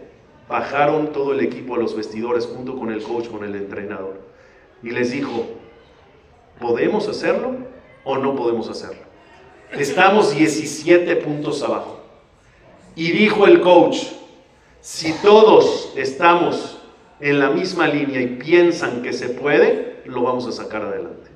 [0.47, 4.21] bajaron todo el equipo a los vestidores junto con el coach, con el entrenador.
[4.81, 5.45] Y les dijo,
[6.59, 7.55] ¿podemos hacerlo
[8.03, 9.01] o no podemos hacerlo?
[9.71, 12.01] Estamos 17 puntos abajo.
[12.95, 13.97] Y dijo el coach,
[14.81, 16.82] si todos estamos
[17.19, 21.31] en la misma línea y piensan que se puede, lo vamos a sacar adelante.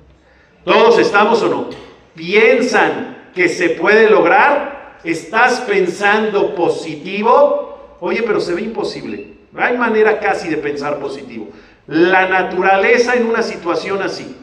[0.64, 1.70] ¿Todos estamos o no?
[2.14, 4.98] ¿Piensan que se puede lograr?
[5.04, 7.96] ¿Estás pensando positivo?
[8.00, 9.38] Oye, pero se ve imposible.
[9.52, 11.48] No hay manera casi de pensar positivo.
[11.86, 14.36] La naturaleza en una situación así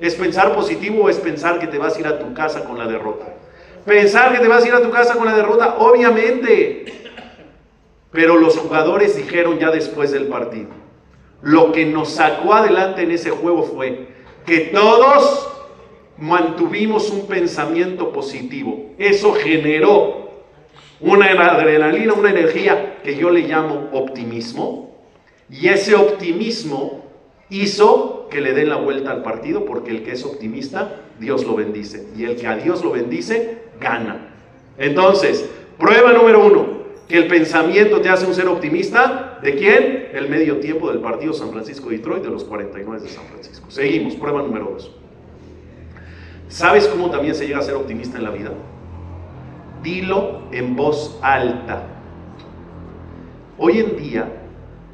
[0.00, 2.78] es pensar positivo o es pensar que te vas a ir a tu casa con
[2.78, 3.26] la derrota.
[3.84, 7.07] Pensar que te vas a ir a tu casa con la derrota, obviamente.
[8.10, 10.70] Pero los jugadores dijeron ya después del partido,
[11.42, 14.08] lo que nos sacó adelante en ese juego fue
[14.46, 15.48] que todos
[16.16, 18.92] mantuvimos un pensamiento positivo.
[18.98, 20.28] Eso generó
[21.00, 24.96] una adrenalina, una energía que yo le llamo optimismo.
[25.50, 27.04] Y ese optimismo
[27.50, 31.54] hizo que le den la vuelta al partido porque el que es optimista, Dios lo
[31.54, 32.08] bendice.
[32.16, 34.34] Y el que a Dios lo bendice, gana.
[34.76, 36.77] Entonces, prueba número uno,
[37.08, 39.38] que el pensamiento te hace un ser optimista.
[39.42, 40.10] ¿De quién?
[40.12, 43.70] El medio tiempo del partido San Francisco-Detroit de los 49 de San Francisco.
[43.70, 44.92] Seguimos, prueba número dos.
[46.48, 48.52] ¿Sabes cómo también se llega a ser optimista en la vida?
[49.82, 51.82] Dilo en voz alta.
[53.56, 54.32] Hoy en día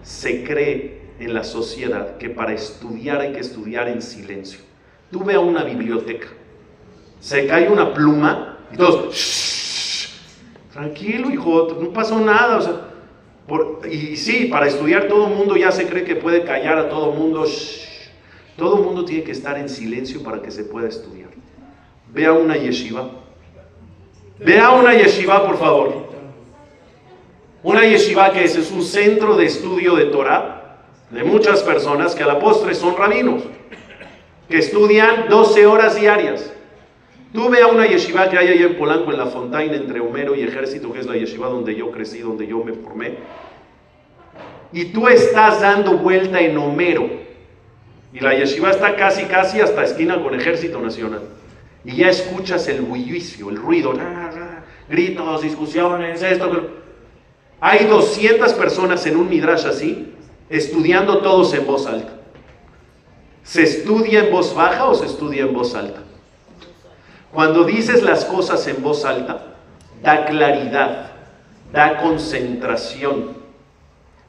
[0.03, 4.61] se cree en la sociedad que para estudiar hay que estudiar en silencio.
[5.11, 6.29] Tú ve a una biblioteca,
[7.20, 9.14] se cae una pluma y todos,
[10.74, 12.58] Tranquilo, hijo, no pasó nada.
[12.58, 16.78] O sea, y sí, para estudiar todo el mundo ya se cree que puede callar
[16.78, 17.44] a todo el mundo.
[18.56, 21.30] Todo el mundo tiene que estar en silencio para que se pueda estudiar.
[22.12, 23.08] Ve a una yeshiva.
[24.40, 26.08] Ve a una yeshiva, por favor.
[27.62, 32.24] Una yeshiva que es, es un centro de estudio de Torah de muchas personas que
[32.24, 33.44] a la postre son rabinos,
[34.48, 36.53] que estudian 12 horas diarias.
[37.34, 40.36] Tú ve a una yeshiva que hay ahí en Polanco, en la Fontaine, entre Homero
[40.36, 43.16] y Ejército, que es la yeshiva donde yo crecí, donde yo me formé.
[44.72, 47.10] Y tú estás dando vuelta en Homero.
[48.12, 51.22] Y la yeshiva está casi, casi hasta esquina con Ejército Nacional.
[51.84, 53.94] Y ya escuchas el bullicio, el ruido,
[54.88, 56.68] gritos, discusiones, esto.
[57.60, 60.14] Hay 200 personas en un midrash así,
[60.48, 62.12] estudiando todos en voz alta.
[63.42, 66.03] ¿Se estudia en voz baja o se estudia en voz alta?
[67.34, 69.56] Cuando dices las cosas en voz alta,
[70.00, 71.10] da claridad,
[71.72, 73.36] da concentración.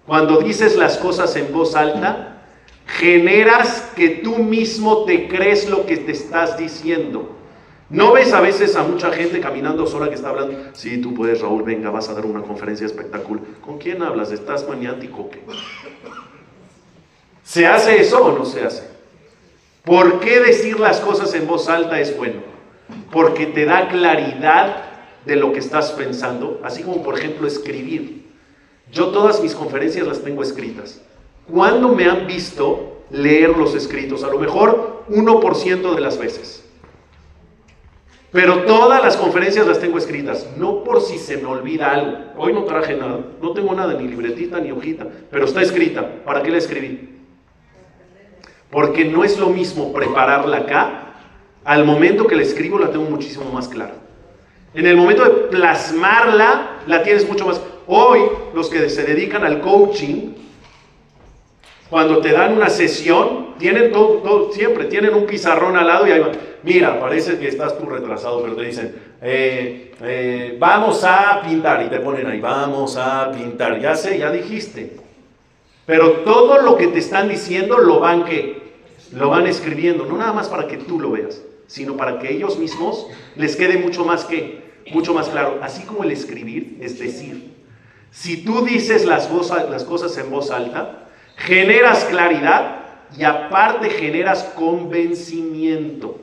[0.07, 2.41] Cuando dices las cosas en voz alta,
[2.87, 7.29] generas que tú mismo te crees lo que te estás diciendo.
[7.91, 10.57] ¿No ves a veces a mucha gente caminando sola que está hablando?
[10.73, 13.43] Sí, tú puedes, Raúl, venga, vas a dar una conferencia espectacular.
[13.61, 14.31] ¿Con quién hablas?
[14.31, 15.29] ¿Estás maniático?
[17.43, 18.89] ¿Se hace eso o no se hace?
[19.83, 22.54] ¿Por qué decir las cosas en voz alta es bueno?
[23.11, 24.83] Porque te da claridad
[25.25, 28.25] de lo que estás pensando, así como por ejemplo escribir.
[28.91, 31.01] Yo todas mis conferencias las tengo escritas.
[31.51, 34.23] ¿Cuándo me han visto leer los escritos?
[34.23, 36.63] A lo mejor 1% de las veces.
[38.31, 42.17] Pero todas las conferencias las tengo escritas, no por si se me olvida algo.
[42.37, 46.23] Hoy no traje nada, no tengo nada, ni libretita ni hojita, pero está escrita.
[46.25, 47.17] ¿Para qué la escribí?
[48.69, 51.04] Porque no es lo mismo prepararla acá
[51.65, 53.95] al momento que la escribo la tengo muchísimo más clara.
[54.75, 57.59] En el momento de plasmarla, la tienes mucho más.
[57.87, 58.19] Hoy,
[58.53, 60.33] los que se dedican al coaching,
[61.89, 66.19] cuando te dan una sesión, tienen todo, siempre, tienen un pizarrón al lado y ahí
[66.19, 66.31] van.
[66.61, 71.89] Mira, parece que estás tú retrasado, pero te dicen, eh, eh, vamos a pintar, y
[71.89, 73.79] te ponen ahí, vamos a pintar.
[73.79, 74.97] Ya sé, ya dijiste.
[75.85, 78.73] Pero todo lo que te están diciendo lo van que,
[79.13, 82.57] lo van escribiendo, no nada más para que tú lo veas sino para que ellos
[82.57, 85.59] mismos les quede mucho más que, mucho más claro.
[85.61, 87.55] Así como el escribir, es decir,
[88.11, 89.29] si tú dices las,
[89.69, 92.79] las cosas en voz alta, generas claridad
[93.17, 96.19] y aparte generas convencimiento.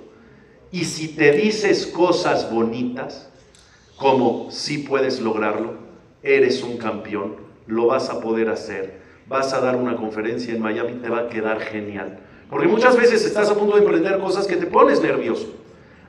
[0.70, 3.28] Y si te dices cosas bonitas,
[3.96, 5.74] como si puedes lograrlo,
[6.22, 10.94] eres un campeón, lo vas a poder hacer, vas a dar una conferencia en Miami,
[10.94, 12.18] te va a quedar genial.
[12.52, 15.54] Porque muchas veces estás a punto de emprender cosas que te pones nervioso.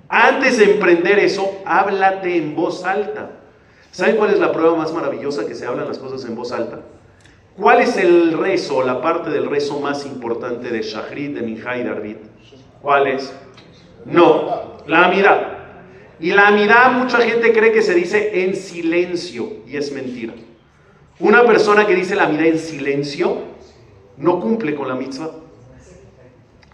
[0.10, 3.32] Antes de emprender eso, háblate en voz alta.
[3.92, 6.82] ¿Saben cuál es la prueba más maravillosa que se hablan las cosas en voz alta?
[7.56, 11.82] ¿Cuál es el rezo, la parte del rezo más importante de Shahrid, de Minha y
[11.84, 12.18] Arbit?
[12.82, 13.34] ¿Cuál es?
[14.04, 15.60] No, la amidad.
[16.20, 20.34] Y la amidad mucha gente cree que se dice en silencio y es mentira.
[21.22, 23.44] Una persona que dice la amidad en silencio
[24.18, 25.32] no cumple con la mitzvah.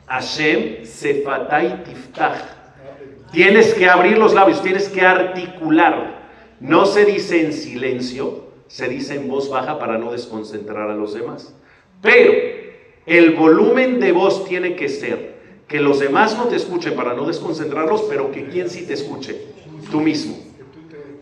[0.10, 2.42] Hashem sefatai tiftach.
[3.32, 6.20] Tienes que abrir los labios, tienes que articular.
[6.60, 11.14] No se dice en silencio, se dice en voz baja para no desconcentrar a los
[11.14, 11.54] demás.
[12.02, 12.34] Pero
[13.06, 17.26] el volumen de voz tiene que ser que los demás no te escuchen para no
[17.26, 19.40] desconcentrarlos, pero que quien sí te escuche,
[19.92, 20.38] tú mismo.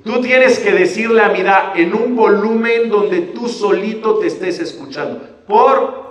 [0.05, 5.21] Tú tienes que decirle a Mirá en un volumen donde tú solito te estés escuchando,
[5.45, 6.06] por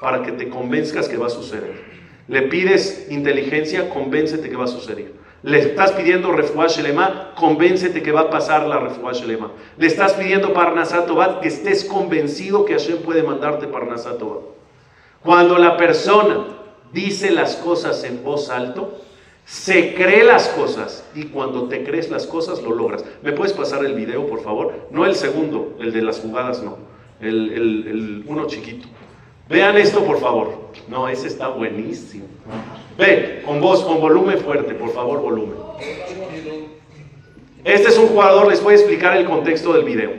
[0.00, 1.84] para que te convenzcas que va a suceder.
[2.28, 5.12] Le pides inteligencia, convéncete que va a suceder.
[5.42, 9.52] Le estás pidiendo refuah shelema, convéncete que va a pasar la refuah shelema.
[9.78, 14.40] Le estás pidiendo parnasatobat, que estés convencido que Hashem puede mandarte parnasatobat.
[15.22, 16.46] Cuando la persona
[16.92, 19.02] dice las cosas en voz alto,
[19.44, 23.04] se cree las cosas y cuando te crees las cosas lo logras.
[23.22, 24.88] ¿Me puedes pasar el video, por favor?
[24.90, 26.78] No el segundo, el de las jugadas, no.
[27.20, 28.88] El uno chiquito.
[29.48, 30.66] Vean esto, por favor.
[30.88, 32.26] No, ese está buenísimo.
[32.98, 35.54] Ve, con voz, con volumen fuerte, por favor, volumen.
[37.64, 40.12] Este es un jugador, les voy a explicar el contexto del video.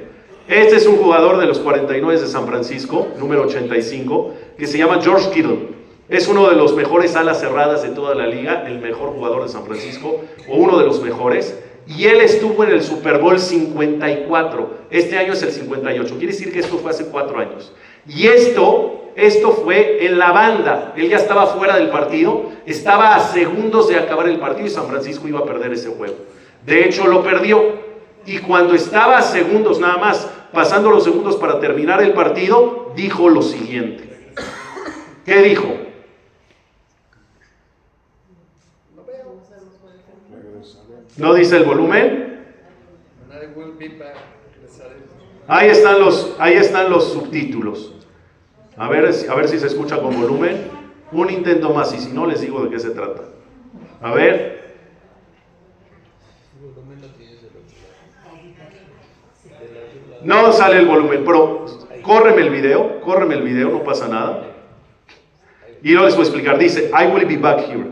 [0.48, 5.02] Este es un jugador de los 49 de San Francisco, número 85, que se llama
[5.02, 5.70] George Kittle.
[6.08, 9.50] Es uno de los mejores alas cerradas de toda la liga, el mejor jugador de
[9.50, 11.58] San Francisco, o uno de los mejores.
[11.86, 14.70] Y él estuvo en el Super Bowl 54.
[14.90, 16.16] Este año es el 58.
[16.18, 17.74] Quiere decir que esto fue hace cuatro años.
[18.08, 20.94] Y esto esto fue en la banda.
[20.96, 24.88] Él ya estaba fuera del partido, estaba a segundos de acabar el partido y San
[24.88, 26.14] Francisco iba a perder ese juego.
[26.64, 27.88] De hecho, lo perdió.
[28.28, 33.28] Y cuando estaba a segundos nada más, pasando los segundos para terminar el partido, dijo
[33.28, 34.34] lo siguiente.
[35.26, 35.68] ¿Qué dijo?
[41.18, 42.46] ¿No dice el volumen?
[45.48, 47.97] Ahí están los, ahí están los subtítulos.
[48.78, 50.70] A ver, a ver si se escucha con volumen.
[51.12, 53.24] Un intento más y si no les digo de qué se trata.
[54.02, 54.58] A ver.
[60.24, 61.66] No sale el volumen, pero
[62.02, 64.44] córreme el video, córreme el video, no pasa nada.
[65.82, 66.58] Y luego les voy a explicar.
[66.58, 67.92] Dice, I will be back here.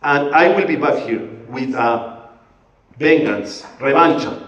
[0.00, 2.30] And I will be back here with a
[2.98, 4.43] vengeance, revancha.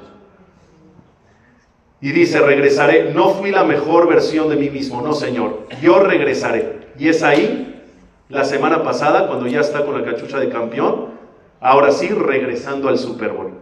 [2.00, 3.12] Y dice, regresaré.
[3.12, 5.66] No fui la mejor versión de mí mismo, no Señor.
[5.80, 6.88] Yo regresaré.
[6.98, 7.82] Y es ahí,
[8.28, 11.08] la semana pasada, cuando ya está con la cachucha de campeón,
[11.60, 13.52] ahora sí, regresando al Super Bowl.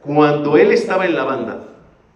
[0.00, 1.64] Cuando él estaba en la banda,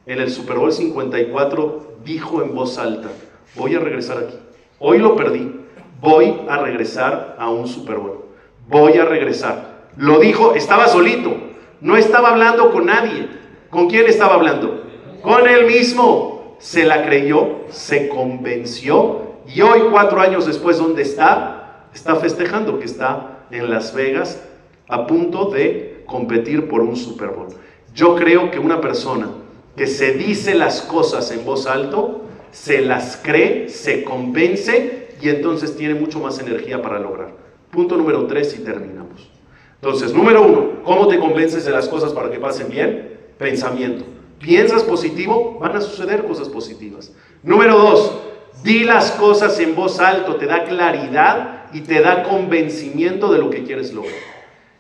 [0.07, 3.09] en el Super Bowl 54, dijo en voz alta,
[3.57, 4.37] voy a regresar aquí.
[4.79, 5.61] Hoy lo perdí.
[6.01, 8.25] Voy a regresar a un Super Bowl.
[8.69, 9.89] Voy a regresar.
[9.97, 11.37] Lo dijo, estaba solito.
[11.83, 13.29] No estaba hablando con nadie.
[13.69, 14.90] ¿Con quién estaba hablando?
[15.23, 16.57] Con él mismo.
[16.59, 21.87] Se la creyó, se convenció y hoy, cuatro años después, ¿dónde está?
[21.95, 24.43] Está festejando que está en Las Vegas
[24.89, 27.49] a punto de competir por un Super Bowl.
[27.95, 29.29] Yo creo que una persona
[29.77, 35.77] que se dice las cosas en voz alto, se las cree, se convence y entonces
[35.77, 37.33] tiene mucho más energía para lograr.
[37.71, 39.31] Punto número tres y terminamos.
[39.77, 43.19] Entonces, número uno, ¿cómo te convences de las cosas para que pasen bien?
[43.39, 44.05] Pensamiento
[44.41, 47.13] piensas positivo, van a suceder cosas positivas.
[47.43, 48.19] Número dos,
[48.65, 53.51] di las cosas en voz alto, te da claridad y te da convencimiento de lo
[53.51, 54.19] que quieres lograr.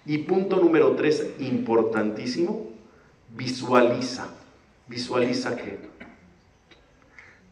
[0.07, 2.67] Y punto número tres, importantísimo,
[3.37, 4.29] visualiza.
[4.89, 5.79] ¿Visualiza qué?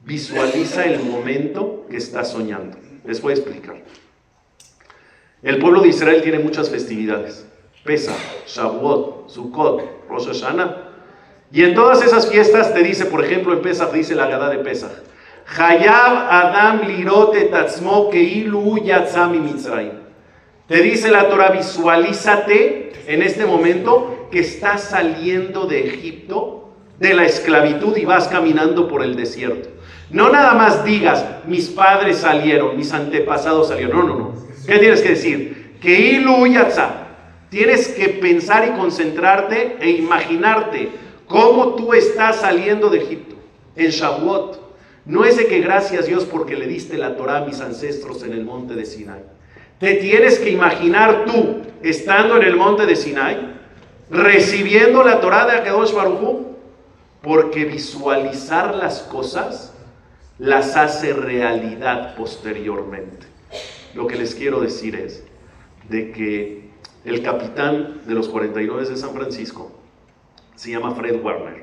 [0.04, 2.78] Visualiza el momento que estás soñando.
[3.04, 3.76] Les voy a explicar.
[5.42, 7.46] El pueblo de Israel tiene muchas festividades.
[7.84, 8.16] Pesa,
[8.46, 10.87] Shavuot, Sukkot, Rosh Hashanah
[11.50, 14.58] y en todas esas fiestas te dice, por ejemplo, en Pesach dice la Gada de
[14.58, 14.92] Pesach,
[15.56, 19.92] Hayab Adam lirote tatzmo keilu yatzami mitzrayim.
[20.66, 27.24] Te dice la Torah, visualízate en este momento que estás saliendo de Egipto de la
[27.24, 29.70] esclavitud y vas caminando por el desierto.
[30.10, 33.96] No nada más digas, mis padres salieron, mis antepasados salieron.
[33.96, 34.34] No, no, no.
[34.66, 35.76] ¿Qué tienes que decir?
[35.80, 36.44] Que ilu
[37.48, 40.90] Tienes que pensar y concentrarte e imaginarte
[41.28, 43.36] cómo tú estás saliendo de Egipto
[43.76, 44.68] en Shavuot.
[45.04, 48.32] No es de que gracias Dios porque le diste la Torah a mis ancestros en
[48.32, 49.22] el monte de Sinai.
[49.78, 53.54] Te tienes que imaginar tú estando en el monte de Sinai,
[54.10, 56.48] recibiendo la Torah de Akadosh Baruj
[57.22, 59.72] porque visualizar las cosas
[60.38, 63.26] las hace realidad posteriormente.
[63.94, 65.24] Lo que les quiero decir es
[65.88, 66.68] de que
[67.04, 69.77] el capitán de los 49 de San Francisco
[70.58, 71.62] se llama Fred Warner.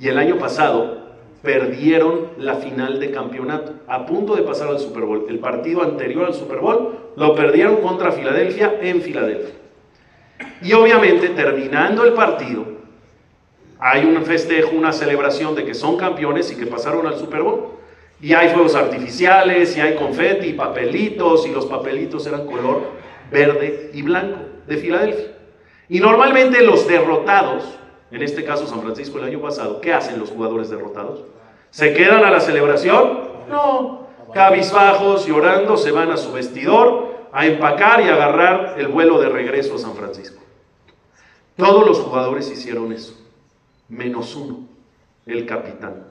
[0.00, 1.04] Y el año pasado
[1.42, 5.26] perdieron la final de campeonato, a punto de pasar al Super Bowl.
[5.28, 9.54] El partido anterior al Super Bowl lo perdieron contra Filadelfia en Filadelfia.
[10.62, 12.64] Y obviamente terminando el partido,
[13.78, 17.74] hay un festejo, una celebración de que son campeones y que pasaron al Super Bowl.
[18.22, 22.84] Y hay fuegos artificiales, y hay confeti, y papelitos, y los papelitos eran color
[23.30, 25.26] verde y blanco de Filadelfia.
[25.90, 27.80] Y normalmente los derrotados,
[28.14, 31.24] en este caso San Francisco el año pasado, ¿qué hacen los jugadores derrotados?
[31.70, 33.20] ¿Se quedan a la celebración?
[33.48, 34.06] No.
[34.32, 39.74] Cabizbajos, llorando, se van a su vestidor a empacar y agarrar el vuelo de regreso
[39.74, 40.40] a San Francisco.
[41.56, 43.20] Todos los jugadores hicieron eso,
[43.88, 44.60] menos uno,
[45.26, 46.04] el capitán.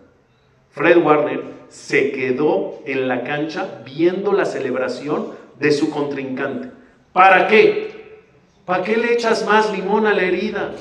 [0.71, 6.69] Fred Warner se quedó en la cancha viendo la celebración de su contrincante.
[7.13, 8.21] ¿Para qué?
[8.65, 10.73] ¿Para qué le echas más limón a la herida?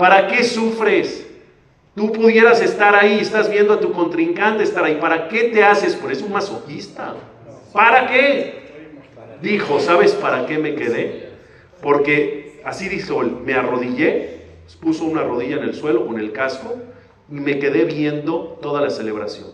[0.00, 1.26] ¿Para qué sufres?
[1.94, 4.96] Tú pudieras estar ahí, estás viendo a tu contrincante estar ahí.
[4.98, 5.94] ¿Para qué te haces?
[5.94, 7.16] Por eso un masoquista.
[7.74, 8.60] ¿Para qué?
[9.42, 11.28] Dijo, ¿sabes para qué me quedé?
[11.82, 14.40] Porque así dijo, me arrodillé,
[14.80, 16.78] puso una rodilla en el suelo con el casco
[17.30, 19.48] y me quedé viendo toda la celebración.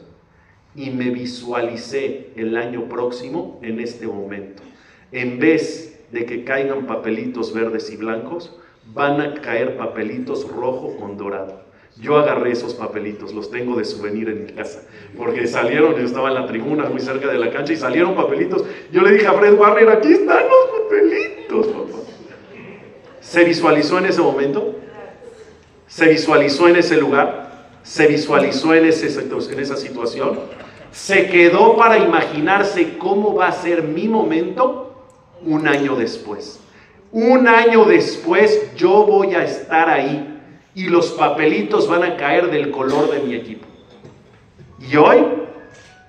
[0.76, 4.62] Y me visualicé el año próximo en este momento.
[5.10, 8.56] En vez de que caigan papelitos verdes y blancos,
[8.92, 11.64] van a caer papelitos rojo con dorado.
[11.98, 14.82] Yo agarré esos papelitos, los tengo de souvenir en mi casa,
[15.16, 18.64] porque salieron, yo estaba en la tribuna muy cerca de la cancha y salieron papelitos.
[18.92, 21.98] Yo le dije a Fred Warner, aquí están los papelitos, papá.
[23.20, 24.76] ¿Se visualizó en ese momento?
[25.86, 27.46] ¿Se visualizó en ese lugar?
[27.86, 30.40] se visualizó en, ese, en esa situación,
[30.90, 35.06] se quedó para imaginarse cómo va a ser mi momento
[35.44, 36.58] un año después.
[37.12, 40.40] Un año después yo voy a estar ahí
[40.74, 43.66] y los papelitos van a caer del color de mi equipo.
[44.80, 45.24] Y hoy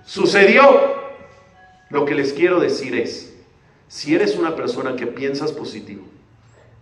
[0.06, 0.98] sucedió.
[1.90, 3.34] Lo que les quiero decir es,
[3.88, 6.04] si eres una persona que piensas positivo,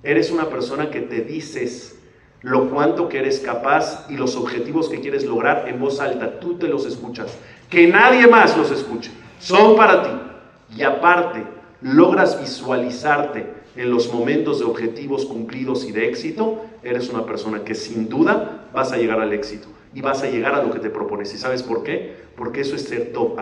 [0.01, 1.99] eres una persona que te dices
[2.41, 6.39] lo cuanto que eres capaz y los objetivos que quieres lograr en voz alta.
[6.39, 7.37] Tú te los escuchas.
[7.69, 9.11] Que nadie más los escuche.
[9.39, 10.09] Son para ti.
[10.77, 11.43] Y aparte,
[11.85, 17.75] logras visualizarte en los momentos de objetivos cumplidos y de éxito, eres una persona que
[17.75, 20.89] sin duda vas a llegar al éxito y vas a llegar a lo que te
[20.89, 21.31] propones.
[21.35, 22.15] ¿Y sabes por qué?
[22.35, 23.39] Porque eso es ser top.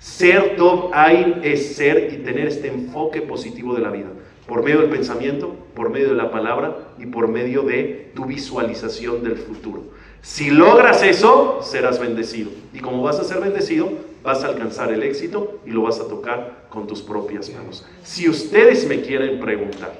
[0.00, 4.08] Ser top ain es ser y tener este enfoque positivo de la vida
[4.48, 9.22] por medio del pensamiento, por medio de la palabra y por medio de tu visualización
[9.22, 9.84] del futuro.
[10.22, 12.50] Si logras eso, serás bendecido.
[12.72, 13.92] Y como vas a ser bendecido,
[14.24, 17.86] vas a alcanzar el éxito y lo vas a tocar con tus propias manos.
[18.02, 19.92] Si ustedes me quieren preguntar,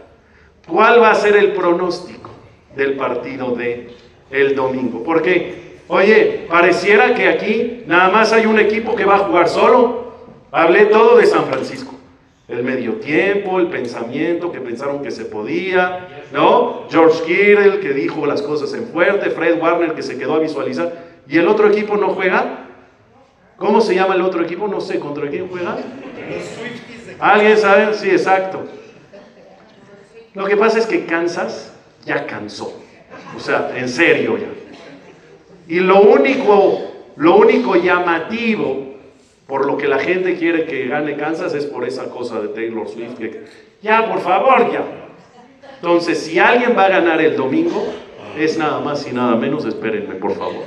[0.67, 2.31] ¿cuál va a ser el pronóstico
[2.75, 3.95] del partido de
[4.31, 5.05] el domingo?
[5.05, 10.15] Porque, oye, pareciera que aquí nada más hay un equipo que va a jugar solo.
[10.51, 11.95] Hablé todo de San Francisco
[12.49, 16.85] el medio tiempo, el pensamiento que pensaron que se podía, ¿no?
[16.91, 21.15] George Kittle que dijo las cosas en fuerte, Fred Warner que se quedó a visualizar.
[21.27, 22.64] ¿Y el otro equipo no juega?
[23.57, 24.69] ¿Cómo se llama el otro equipo?
[24.69, 25.77] No sé, ¿contra quién juega?
[27.21, 27.95] ¿Alguien sabe?
[27.95, 28.65] Sí, exacto.
[30.35, 31.73] Lo que pasa es que Kansas
[32.05, 32.81] ya cansó.
[33.37, 34.49] O sea, en serio ya.
[35.69, 36.81] Y lo único,
[37.17, 38.95] lo único llamativo
[39.47, 42.89] por lo que la gente quiere que gane Kansas es por esa cosa de Taylor
[42.89, 43.19] Swift.
[43.83, 44.83] ya, por favor, ya.
[45.77, 47.85] Entonces, si alguien va a ganar el domingo,
[48.39, 50.65] es nada más y nada menos, espérenme, por favor.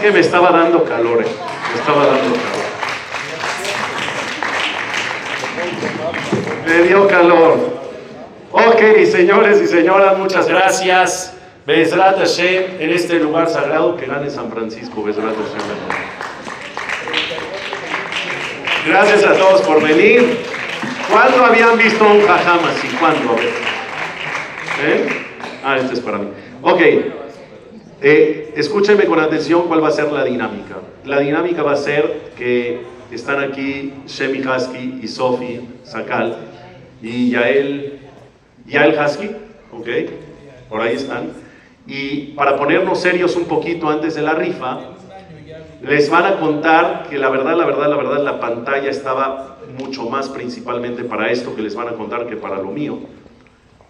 [0.00, 1.26] Que me estaba dando calor, eh.
[1.72, 2.70] me estaba dando calor.
[6.66, 7.80] Me dio calor.
[8.52, 8.80] Ok,
[9.10, 11.34] señores y señoras, muchas gracias.
[11.66, 15.02] Bezrat Hashem, en este lugar sagrado que gane San Francisco.
[15.02, 16.10] Bezrat Hashem.
[18.86, 20.38] Gracias a todos por venir.
[21.10, 22.88] ¿Cuándo habían visto un jajam así?
[22.98, 23.36] ¿Cuándo?
[24.82, 25.08] ¿Eh?
[25.62, 26.28] Ah, este es para mí.
[26.62, 26.80] Ok.
[28.02, 30.76] Eh, escúchenme con atención cuál va a ser la dinámica.
[31.04, 32.80] La dinámica va a ser que
[33.10, 36.36] están aquí Shemi Husky y Sofi Sakal
[37.02, 37.98] y Yael,
[38.66, 39.30] Yael Husky,
[39.72, 39.88] ok,
[40.70, 41.32] por ahí están.
[41.86, 44.80] Y para ponernos serios un poquito antes de la rifa,
[45.82, 50.08] les van a contar que la verdad, la verdad, la verdad, la pantalla estaba mucho
[50.08, 52.98] más principalmente para esto que les van a contar que para lo mío.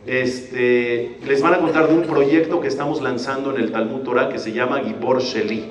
[0.07, 4.28] Este, les van a contar de un proyecto que estamos lanzando en el Talmud Torah
[4.30, 5.70] que se llama Gibor Sheli.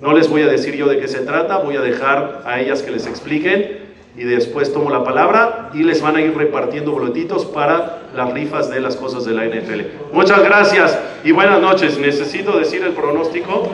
[0.00, 2.82] No les voy a decir yo de qué se trata, voy a dejar a ellas
[2.82, 3.86] que les expliquen
[4.16, 8.70] y después tomo la palabra y les van a ir repartiendo boletitos para las rifas
[8.70, 10.12] de las cosas de la NFL.
[10.12, 11.98] Muchas gracias y buenas noches.
[11.98, 13.68] Necesito decir el pronóstico.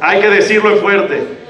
[0.00, 1.43] Hay que decirlo fuerte.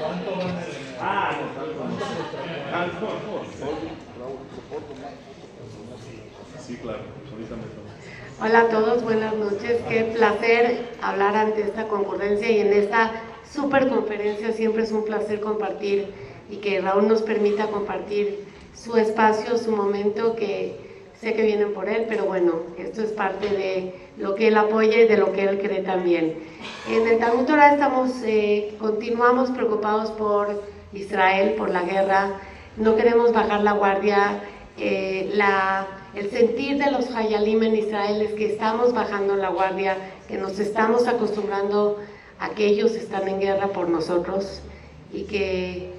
[8.41, 9.81] Hola a todos, buenas noches.
[9.87, 13.11] Qué placer hablar ante esta concurrencia y en esta
[13.49, 14.51] super conferencia.
[14.51, 16.07] Siempre es un placer compartir
[16.49, 20.75] y que Raúl nos permita compartir su espacio, su momento, que
[21.21, 24.99] sé que vienen por él, pero bueno, esto es parte de lo que él apoya
[24.99, 26.35] y de lo que él cree también.
[26.89, 30.61] En el Talmud Torah estamos, eh, continuamos preocupados por
[30.91, 32.31] Israel, por la guerra,
[32.75, 34.41] no queremos bajar la guardia,
[34.77, 39.97] eh, la, el sentir de los Hayalim en Israel es que estamos bajando la guardia,
[40.27, 41.97] que nos estamos acostumbrando
[42.39, 44.61] a que ellos están en guerra por nosotros
[45.11, 45.91] y que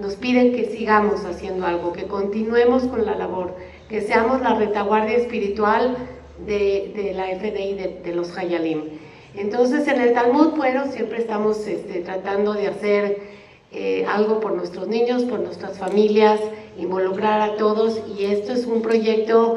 [0.00, 3.54] nos piden que sigamos haciendo algo, que continuemos con la labor,
[3.88, 5.96] que seamos la retaguardia espiritual
[6.46, 8.82] de, la FDI, de, los Hayalim.
[9.34, 13.18] Entonces en el Talmud, bueno, siempre estamos este, tratando de hacer
[13.72, 16.40] eh, algo por nuestros niños, por nuestras familias,
[16.78, 19.56] involucrar a todos y esto es un proyecto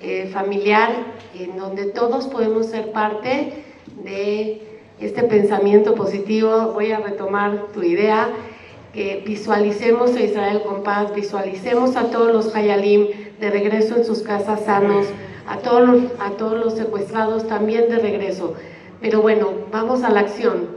[0.00, 0.90] eh, familiar
[1.38, 3.64] en donde todos podemos ser parte
[4.04, 4.62] de
[5.00, 6.72] este pensamiento positivo.
[6.72, 8.28] Voy a retomar tu idea
[8.92, 13.08] que visualicemos a Israel con paz, visualicemos a todos los Hayalim
[13.38, 15.06] de regreso en sus casas sanos,
[15.46, 18.54] a todos los, a todos los secuestrados también de regreso.
[19.00, 20.68] Pero bueno, vamos a la acción.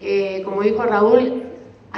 [0.00, 1.47] Eh, como dijo Raúl,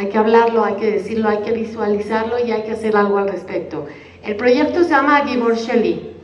[0.01, 3.29] hay que hablarlo, hay que decirlo, hay que visualizarlo y hay que hacer algo al
[3.29, 3.85] respecto.
[4.25, 6.17] El proyecto se llama Gibor Sheli,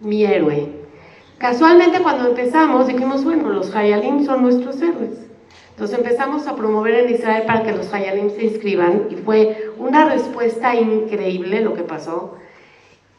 [0.00, 0.66] mi héroe.
[1.38, 5.28] Casualmente cuando empezamos dijimos, bueno, los Hayalim son nuestros héroes.
[5.70, 10.06] Entonces empezamos a promover en Israel para que los Hayalim se inscriban y fue una
[10.06, 12.34] respuesta increíble lo que pasó.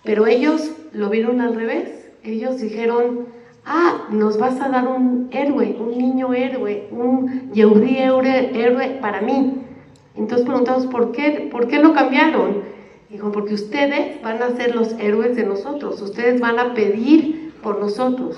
[0.03, 2.11] Pero ellos lo vieron al revés.
[2.21, 3.27] Ellos dijeron,
[3.65, 9.60] ah, nos vas a dar un héroe, un niño héroe, un Yehudi héroe, para mí.
[10.15, 12.63] Entonces preguntamos, ¿por qué, ¿por qué lo cambiaron?
[13.09, 17.79] Dijo, porque ustedes van a ser los héroes de nosotros, ustedes van a pedir por
[17.79, 18.37] nosotros,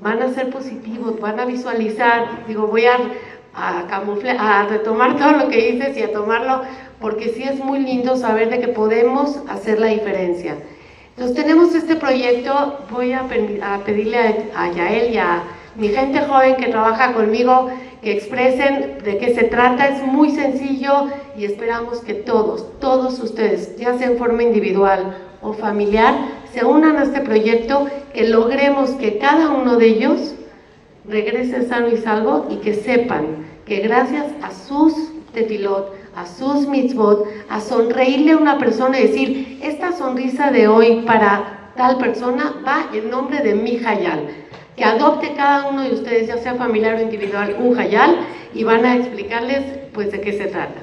[0.00, 2.46] van a ser positivos, van a visualizar.
[2.46, 2.98] Digo, voy a
[3.54, 6.62] a, camuflar, a retomar todo lo que dices y a tomarlo,
[7.00, 10.56] porque sí es muy lindo saber de que podemos hacer la diferencia.
[11.10, 13.24] Entonces tenemos este proyecto, voy a,
[13.84, 14.18] pedirle
[14.54, 15.42] a, a Yael y a
[15.76, 17.70] mi gente joven que trabaja conmigo
[18.02, 19.88] que expresen de qué se trata.
[19.88, 25.52] Es muy sencillo y esperamos que todos, todos ustedes, ya sea en forma individual o
[25.52, 26.14] familiar,
[26.52, 30.34] se unan a este proyecto, que logremos que cada uno de ellos
[31.08, 34.94] regrese sano y salvo y que sepan que gracias a sus
[35.32, 41.02] tefilot, a sus mitzvot, a sonreírle a una persona y decir, esta sonrisa de hoy
[41.06, 44.28] para tal persona va en nombre de mi hayal.
[44.76, 48.16] Que adopte cada uno de ustedes, ya sea familiar o individual, un hayal
[48.54, 49.62] y van a explicarles
[49.92, 50.80] pues de qué se trata.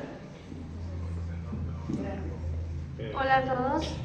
[3.14, 3.96] Hola a todos.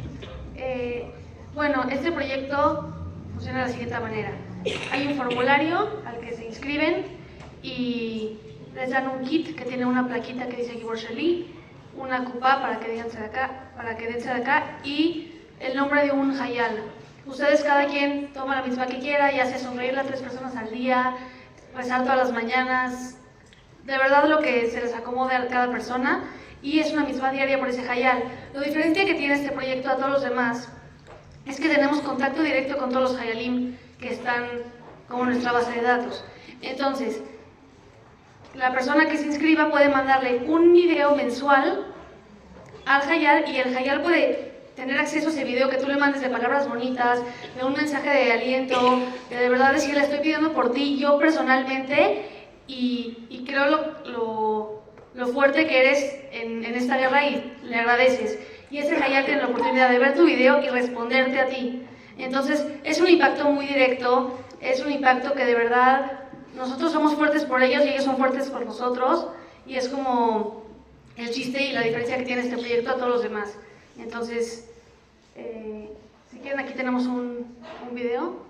[0.57, 1.11] Eh,
[1.55, 2.93] bueno, este proyecto
[3.32, 4.32] funciona de la siguiente manera.
[4.91, 7.05] Hay un formulario al que se inscriben
[7.62, 8.39] y
[8.74, 10.99] les dan un kit que tiene una plaquita que dice Gibor
[11.97, 16.12] una cupa para que dense de acá, para que de acá y el nombre de
[16.12, 16.82] un hayal.
[17.26, 20.70] Ustedes cada quien toma la misma que quiera y hace sonreír a tres personas al
[20.70, 21.14] día,
[21.74, 23.16] rezar todas las mañanas,
[23.84, 26.24] de verdad lo que se les acomode a cada persona
[26.62, 28.24] y es una misma diaria por ese hayal.
[28.52, 30.68] Lo diferente que tiene este proyecto a todos los demás
[31.46, 34.44] es que tenemos contacto directo con todos los hayalim que están
[35.08, 36.24] como nuestra base de datos.
[36.62, 37.22] Entonces,
[38.54, 41.86] la persona que se inscriba puede mandarle un video mensual
[42.86, 46.20] al Hayal y el Hayal puede tener acceso a ese video que tú le mandes
[46.22, 47.20] de palabras bonitas,
[47.56, 49.00] de un mensaje de aliento,
[49.30, 52.26] de de verdad decirle estoy pidiendo por ti, yo personalmente,
[52.66, 54.82] y, creo lo,
[55.14, 58.38] lo, fuerte que eres en, en, esta guerra y le agradeces.
[58.70, 61.82] Y ese Hayal tiene la oportunidad de ver tu video y responderte a ti.
[62.18, 66.20] Entonces, es un impacto muy directo es un impacto que de verdad
[66.56, 69.26] nosotros somos fuertes por ellos y ellos son fuertes por nosotros
[69.66, 70.64] y es como
[71.16, 73.54] el chiste y la diferencia que tiene este proyecto a todos los demás.
[73.99, 74.68] Entonces,
[75.36, 75.90] eh,
[76.30, 77.47] si quieren, aquí tenemos un,
[77.88, 78.45] un video.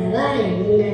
[0.00, 0.88] Rabá, en una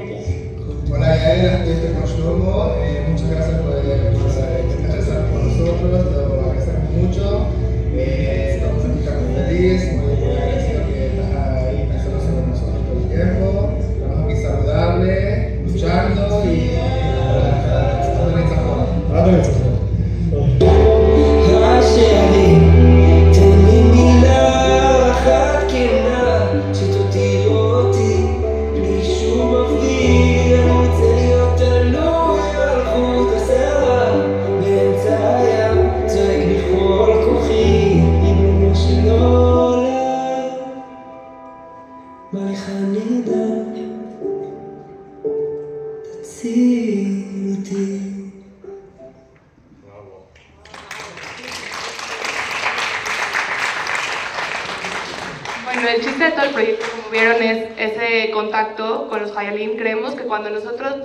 [0.93, 2.75] Hola, Yael, estoy con Shlomo.
[2.79, 7.47] Eh, muchas gracias por, por estar con nosotros, lo agradecemos mucho.
[7.95, 8.97] Eh, estamos aquí
[9.97, 10.10] muy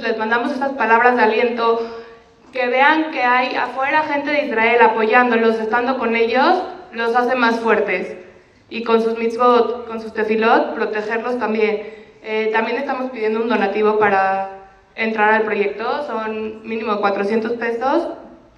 [0.06, 1.82] les mandamos esas palabras de aliento,
[2.54, 7.60] que vean que hay afuera gente de Israel apoyándolos, estando con ellos, los hace más
[7.60, 8.16] fuertes.
[8.70, 11.82] Y con sus mitzvot, con sus tefilot, protegerlos también.
[12.24, 14.50] Eh, también estamos pidiendo un donativo para
[14.96, 18.08] entrar al proyecto, son mínimo 400 pesos.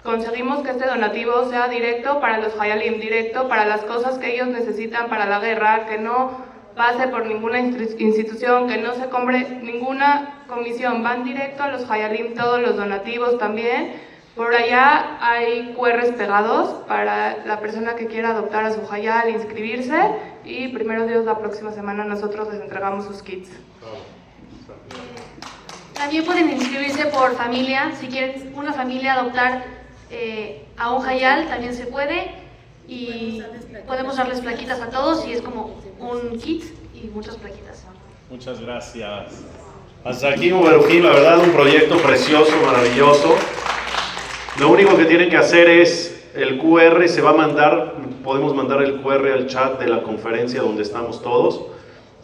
[0.04, 4.48] Conseguimos que este donativo sea directo para los Hayalim, directo para las cosas que ellos
[4.48, 6.30] necesitan para la guerra, que no
[6.76, 12.34] pase por ninguna institución, que no se compre ninguna comisión, van directo a los Hayalim
[12.34, 14.08] todos los donativos también.
[14.34, 19.98] Por allá hay QRs pegados para la persona que quiera adoptar a su Hayal, inscribirse
[20.44, 23.50] y primero Dios la próxima semana nosotros les entregamos sus kits.
[25.94, 29.64] También pueden inscribirse por familia, si quieren una familia adoptar
[30.10, 32.30] eh, a un Hayal también se puede
[32.86, 33.42] y
[33.86, 37.84] podemos darles plaquitas a todos y es como un kit y muchas plaquitas.
[38.30, 39.44] Muchas gracias.
[40.04, 43.34] Hasta aquí, Muberujín, la verdad, un proyecto precioso, maravilloso.
[44.60, 48.80] Lo único que tienen que hacer es el QR, se va a mandar, podemos mandar
[48.82, 51.62] el QR al chat de la conferencia donde estamos todos.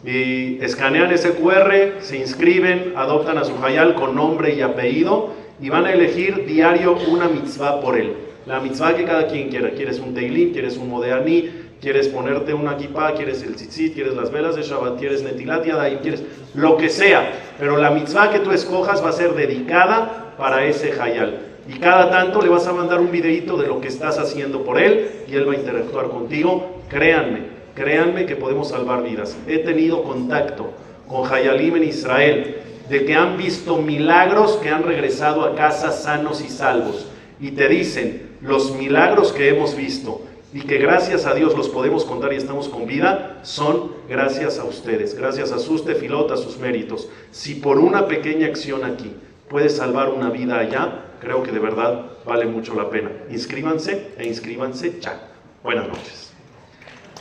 [0.05, 5.69] Y escanean ese QR, se inscriben, adoptan a su hayal con nombre y apellido y
[5.69, 8.15] van a elegir diario una mitzvah por él.
[8.45, 9.71] La mitzvah que cada quien quiera.
[9.71, 11.49] Quieres un teilim, quieres un modeani,
[11.81, 15.99] quieres ponerte una kippah, quieres el tzitzit, quieres las velas de Shabbat, quieres netilat yadayim,
[15.99, 16.23] quieres
[16.53, 17.31] lo que sea.
[17.59, 21.39] Pero la mitzvah que tú escojas va a ser dedicada para ese hayal.
[21.67, 24.79] Y cada tanto le vas a mandar un videito de lo que estás haciendo por
[24.79, 26.81] él y él va a interactuar contigo.
[26.89, 29.35] Créanme, créanme que podemos salvar vidas.
[29.47, 30.71] He tenido contacto
[31.07, 32.57] con Hayalim en Israel,
[32.89, 37.07] de que han visto milagros que han regresado a casa sanos y salvos.
[37.39, 40.21] Y te dicen, los milagros que hemos visto
[40.55, 44.63] y que gracias a Dios los podemos contar y estamos con vida, son gracias a
[44.63, 47.09] ustedes, gracias a sus tefilotas, sus méritos.
[47.29, 49.13] Si por una pequeña acción aquí
[49.49, 53.11] puede salvar una vida allá, creo que de verdad vale mucho la pena.
[53.29, 55.27] Inscríbanse e inscríbanse ya.
[55.61, 56.31] Buenas noches.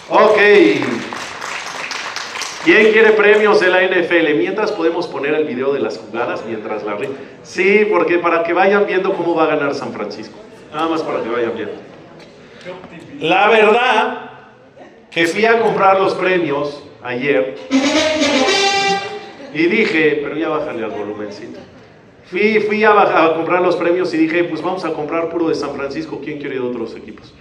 [0.09, 0.39] Ok.
[2.65, 4.39] ¿Quién quiere premios de la NFL?
[4.39, 6.97] Mientras podemos poner el video de las jugadas mientras la
[7.43, 10.39] Sí, porque para que vayan viendo cómo va a ganar San Francisco.
[10.73, 11.75] Nada más para que vayan viendo.
[13.21, 14.31] La verdad
[15.11, 17.55] que fui a comprar los premios ayer
[19.55, 21.61] y dije, pero ya bájale al volumencito.
[22.27, 25.75] Fui, fui a, comprar los premios y dije, pues vamos a comprar puro de San
[25.75, 27.33] Francisco, ¿quién quiere de otros equipos?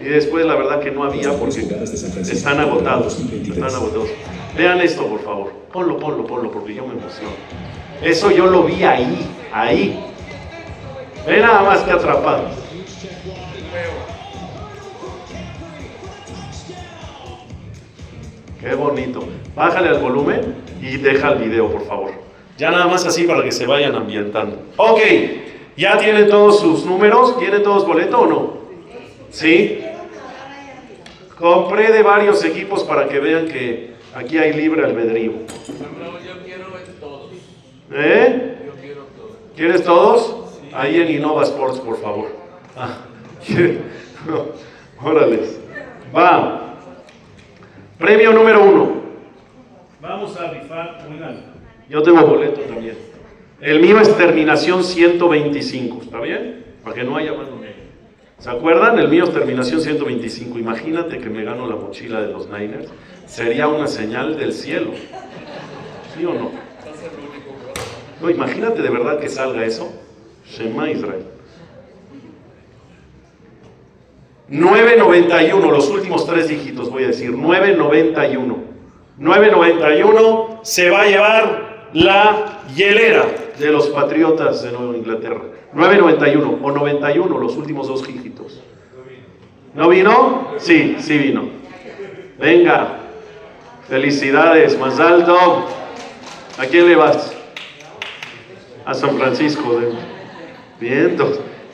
[0.00, 3.20] Y después la verdad que no había porque están agotados.
[3.20, 4.08] Están agotados.
[4.56, 5.52] Vean esto, por favor.
[5.72, 7.36] Ponlo, ponlo, ponlo, porque yo me emociono.
[8.02, 10.04] Eso yo lo vi ahí, ahí.
[11.26, 12.44] Ve nada más que atrapado.
[18.60, 19.24] Qué bonito.
[19.54, 22.10] Bájale al volumen y deja el video, por favor.
[22.58, 24.58] Ya nada más así para que se vayan ambientando.
[24.76, 25.00] Ok,
[25.76, 27.38] ¿ya tienen todos sus números?
[27.38, 28.52] ¿Tienen todos boleto o no?
[29.30, 29.80] ¿Sí?
[31.38, 35.32] Compré de varios equipos para que vean que aquí hay libre albedrío.
[37.92, 38.56] ¿Eh?
[39.56, 40.36] ¿Quieres todos?
[40.74, 42.28] Ahí en Innova Sports, por favor.
[42.76, 42.98] Ah,
[45.02, 45.40] Órale.
[46.14, 46.69] Va.
[48.00, 49.00] Premio número uno.
[50.00, 51.44] Vamos a rifar, oigan,
[51.86, 52.96] yo tengo boleto también.
[53.60, 56.64] El mío es terminación 125, ¿está bien?
[56.82, 57.46] Para que no haya más
[58.38, 58.98] ¿Se acuerdan?
[58.98, 60.58] El mío es terminación 125.
[60.58, 62.88] Imagínate que me gano la mochila de los Niners.
[63.26, 64.92] Sería una señal del cielo.
[66.16, 66.50] ¿Sí o no?
[68.22, 69.92] No, imagínate de verdad que salga eso.
[70.46, 71.26] Shema Israel.
[74.50, 77.30] 991, los últimos tres dígitos voy a decir.
[77.30, 78.56] 991.
[79.16, 83.26] 991 se va a llevar la hielera
[83.58, 85.42] de los Patriotas de Nueva Inglaterra.
[85.72, 88.60] 9.91 o 91, los últimos dos dígitos.
[89.72, 90.54] ¿No vino?
[90.58, 91.44] Sí, sí vino.
[92.36, 92.96] Venga.
[93.88, 95.36] Felicidades, más alto.
[96.58, 97.36] ¿A quién le vas?
[98.84, 99.80] A San Francisco.
[100.80, 101.16] Bien,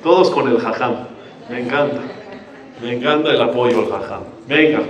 [0.02, 1.08] todos con el jajam.
[1.48, 2.15] Me encanta.
[2.82, 4.22] Me encanta el apoyo al jajam.
[4.46, 4.82] Venga.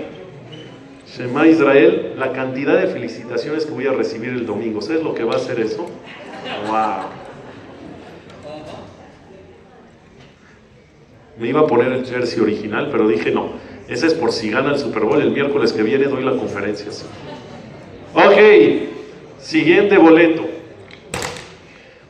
[1.06, 4.82] Shema Israel, la cantidad de felicitaciones que voy a recibir el domingo.
[4.82, 5.86] ¿Sabes lo que va a hacer eso?
[6.68, 7.26] ¡Wow!
[11.38, 13.50] Me iba a poner el jersey original, pero dije no.
[13.88, 15.20] Ese es por si gana el Super Bowl.
[15.20, 16.86] El miércoles que viene doy la conferencia.
[18.14, 20.44] Ok, siguiente boleto.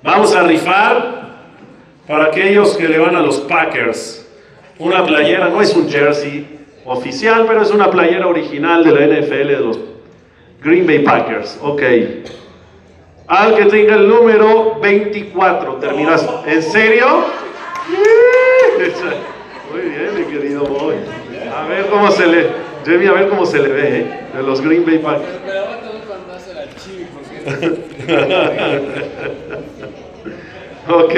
[0.03, 1.37] Vamos a rifar
[2.07, 4.26] para aquellos que le van a los Packers.
[4.79, 6.47] Una playera, no es un jersey
[6.85, 9.79] oficial, pero es una playera original de la NFL de los
[10.63, 11.59] Green Bay Packers.
[11.63, 11.83] Ok.
[13.29, 16.27] Al que tenga el número 24, terminas.
[16.47, 17.25] ¿En serio?
[19.73, 20.95] Muy bien, mi querido Boy.
[21.55, 22.47] A ver cómo se le.
[22.85, 24.21] Jamie, a ver cómo se le ve, ¿eh?
[24.37, 25.41] De los Green Bay Packers.
[30.89, 31.15] ok.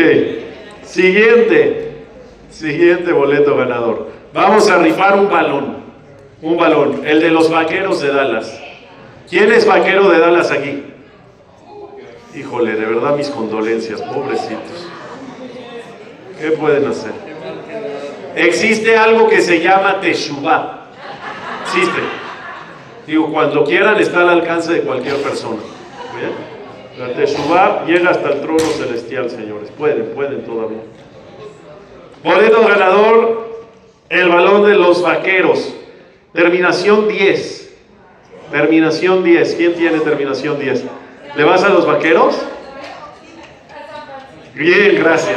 [0.83, 1.88] Siguiente.
[2.59, 4.09] Siguiente boleto ganador.
[4.35, 5.77] Vamos a rifar un balón.
[6.43, 7.07] Un balón.
[7.07, 8.61] El de los vaqueros de Dallas.
[9.31, 10.83] ¿Quién es vaquero de Dallas aquí?
[12.35, 14.89] Híjole, de verdad mis condolencias, pobrecitos.
[16.41, 17.13] ¿Qué pueden hacer?
[18.35, 20.89] Existe algo que se llama Teshuvah.
[21.63, 22.01] Existe.
[23.07, 25.61] Digo, cuando quieran está al alcance de cualquier persona.
[26.99, 29.71] La Teshuvah llega hasta el trono celestial, señores.
[29.79, 30.81] Pueden, pueden todavía.
[32.23, 33.49] Boleto ganador,
[34.09, 35.75] el balón de los vaqueros.
[36.33, 37.71] Terminación 10.
[38.51, 39.55] Terminación 10.
[39.55, 40.85] ¿Quién tiene terminación 10?
[41.37, 42.35] ¿Le vas a los vaqueros?
[44.55, 45.37] Bien, gracias.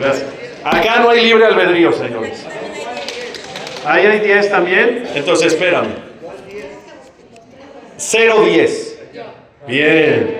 [0.00, 0.30] Gracias.
[0.64, 2.44] Acá no hay libre albedrío, señores.
[3.84, 5.08] Ahí hay 10 también.
[5.14, 5.94] Entonces, espérame.
[7.98, 8.96] 0-10.
[9.66, 10.38] Bien.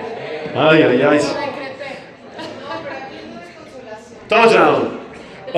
[0.55, 1.19] Ay, ay, ay.
[4.27, 4.96] Touchdown.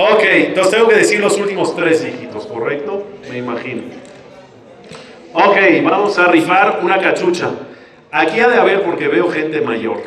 [0.02, 3.04] Ok, entonces tengo que decir los últimos tres dígitos, ¿correcto?
[3.30, 3.82] Me imagino.
[5.34, 7.50] Ok, vamos a rifar una cachucha.
[8.10, 10.00] Aquí ha de haber, porque veo gente mayor,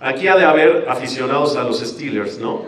[0.00, 2.62] aquí ha de haber aficionados a los Steelers, ¿no?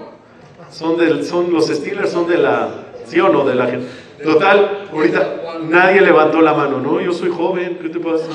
[0.71, 2.69] son, del, son los Steelers son de la,
[3.07, 3.47] ¿sí o no?
[3.47, 3.87] De la gente.
[4.23, 7.01] Total, ahorita nadie levantó la mano, ¿no?
[7.01, 8.27] Yo soy joven, ¿qué te pasa?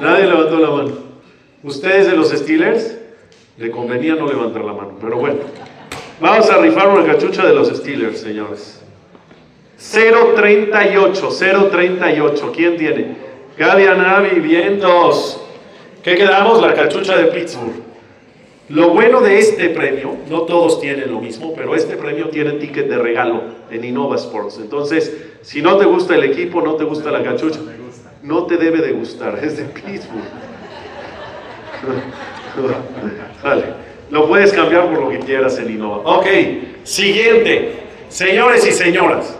[0.00, 0.90] Nadie levantó la mano.
[1.62, 2.98] ¿Ustedes de los Steelers?
[3.56, 5.38] Le convenía no levantar la mano, pero bueno.
[6.18, 8.80] Vamos a rifar una cachucha de los Steelers, señores.
[9.78, 11.28] 038,
[11.70, 12.52] 038.
[12.54, 13.16] ¿Quién tiene?
[13.58, 15.42] Gadia Navi, vientos.
[16.02, 16.62] ¿Qué quedamos?
[16.62, 17.84] La cachucha de Pittsburgh.
[18.70, 22.88] Lo bueno de este premio, no todos tienen lo mismo, pero este premio tiene ticket
[22.88, 24.58] de regalo en Innova Sports.
[24.60, 27.60] Entonces, si no te gusta el equipo, no te gusta la cachucha,
[28.22, 30.24] no te debe de gustar, es de Pittsburgh.
[33.44, 33.85] vale.
[34.10, 35.98] Lo puedes cambiar por lo que quieras en Innova.
[36.18, 36.26] Ok,
[36.84, 37.72] siguiente.
[38.08, 39.36] Señores y señoras,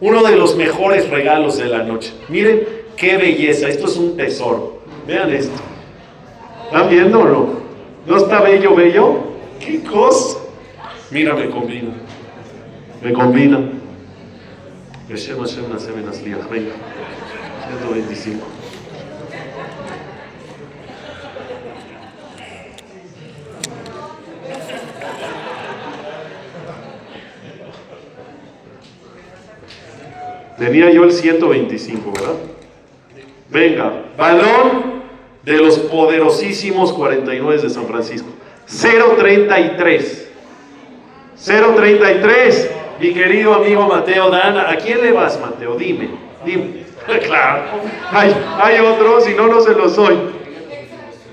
[0.00, 2.12] uno de los mejores regalos de la noche.
[2.28, 2.62] Miren
[2.96, 4.82] qué belleza, esto es un tesoro.
[5.06, 5.54] Vean esto.
[6.66, 7.48] ¿Están viendo o no?
[8.06, 9.18] ¿No está bello, bello?
[9.60, 10.38] ¿Qué cosa?
[11.10, 11.90] Mira, me combina.
[13.02, 13.60] Me combina.
[15.08, 16.72] Hashem Hashem Nasem Venga.
[17.68, 18.51] 125.
[30.62, 32.34] Tenía yo el 125, ¿verdad?
[33.50, 35.02] Venga, balón
[35.42, 38.28] de los poderosísimos 49 de San Francisco.
[38.68, 40.30] 033.
[41.44, 42.70] 033.
[43.00, 45.74] Mi querido amigo Mateo Dana, ¿a quién le vas, Mateo?
[45.74, 46.10] Dime,
[46.46, 46.84] dime.
[47.26, 47.64] claro,
[48.12, 48.32] hay,
[48.62, 50.16] hay otros y no, no se los soy.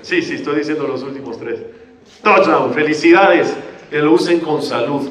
[0.02, 1.60] Sí, sí, estoy diciendo los últimos tres.
[2.24, 2.74] Touchdown.
[2.74, 3.56] Felicidades.
[3.92, 5.08] Que lo usen con salud.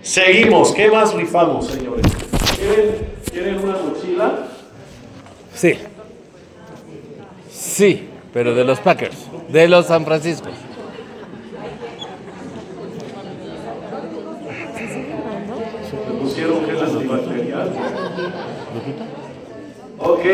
[0.00, 0.72] Seguimos.
[0.72, 2.21] ¿Qué más rifamos, señores?
[2.62, 4.46] ¿Quieren, ¿quieren una mochila?
[5.52, 5.78] Sí.
[7.50, 9.16] Sí, pero de los Packers,
[9.48, 10.48] de los San Francisco.
[16.08, 17.72] Me pusieron gel antibacterial.
[19.98, 20.24] Ok.